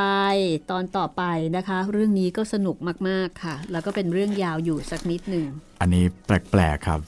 [0.70, 1.22] ตอนต่อไป
[1.56, 2.76] นะคะ เรื่องนี้ก็สนุก
[3.08, 5.46] มากๆค่ะ แล้วก็เป็นเรื่องยาวอยู่สักนิดหนึ่ง
[5.80, 7.00] อันนี้แปลกๆครับ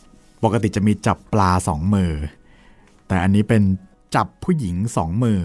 [0.45, 2.13] ปกติจะมีจับปลาสองมือ
[3.09, 3.63] แต่อันนี้เป็น
[4.15, 5.41] จับผู้หญิงสองมือ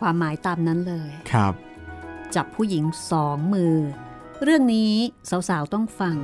[0.00, 1.52] ความหมายตามนั้นเลยครับ
[2.34, 3.76] จับผู้หญิงสองมือ
[4.42, 4.92] เรื่องนี้
[5.30, 6.16] สาวๆต้องฟัง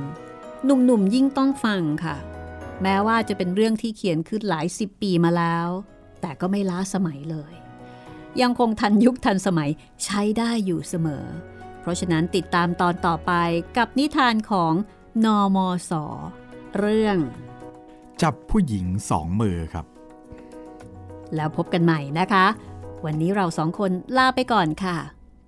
[0.65, 2.17] หนุ่มๆยิ่งต้องฟังค่ะ
[2.81, 5.67] แม้ว่าจะเป็นเรื่องที่เขียนขึ้นหลายสิบปีมาแล้ว
[6.21, 7.53] แต่ก็ไม่ล้าสมัยเลย
[8.41, 9.71] ยังคงทันยุคทันสมัย
[10.03, 11.25] ใช้ได้อยู่เสมอ
[11.81, 13.31] เพราะฉะนั้นติดตามตอนต่อไป
[13.77, 14.73] กับนิทานของ
[15.25, 15.57] นอม
[15.89, 15.91] ศ
[16.77, 17.17] เรื่อง
[18.21, 19.85] จับผู้หญิงสองมือครับ
[21.35, 22.45] แล้วพบกันใหม่นะคะ
[23.05, 24.97] วันนี้เราสองคนลาไปก่อนค่ะ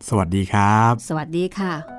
[0.07, 1.98] สวัสดีครับ สวัสดีค่ะ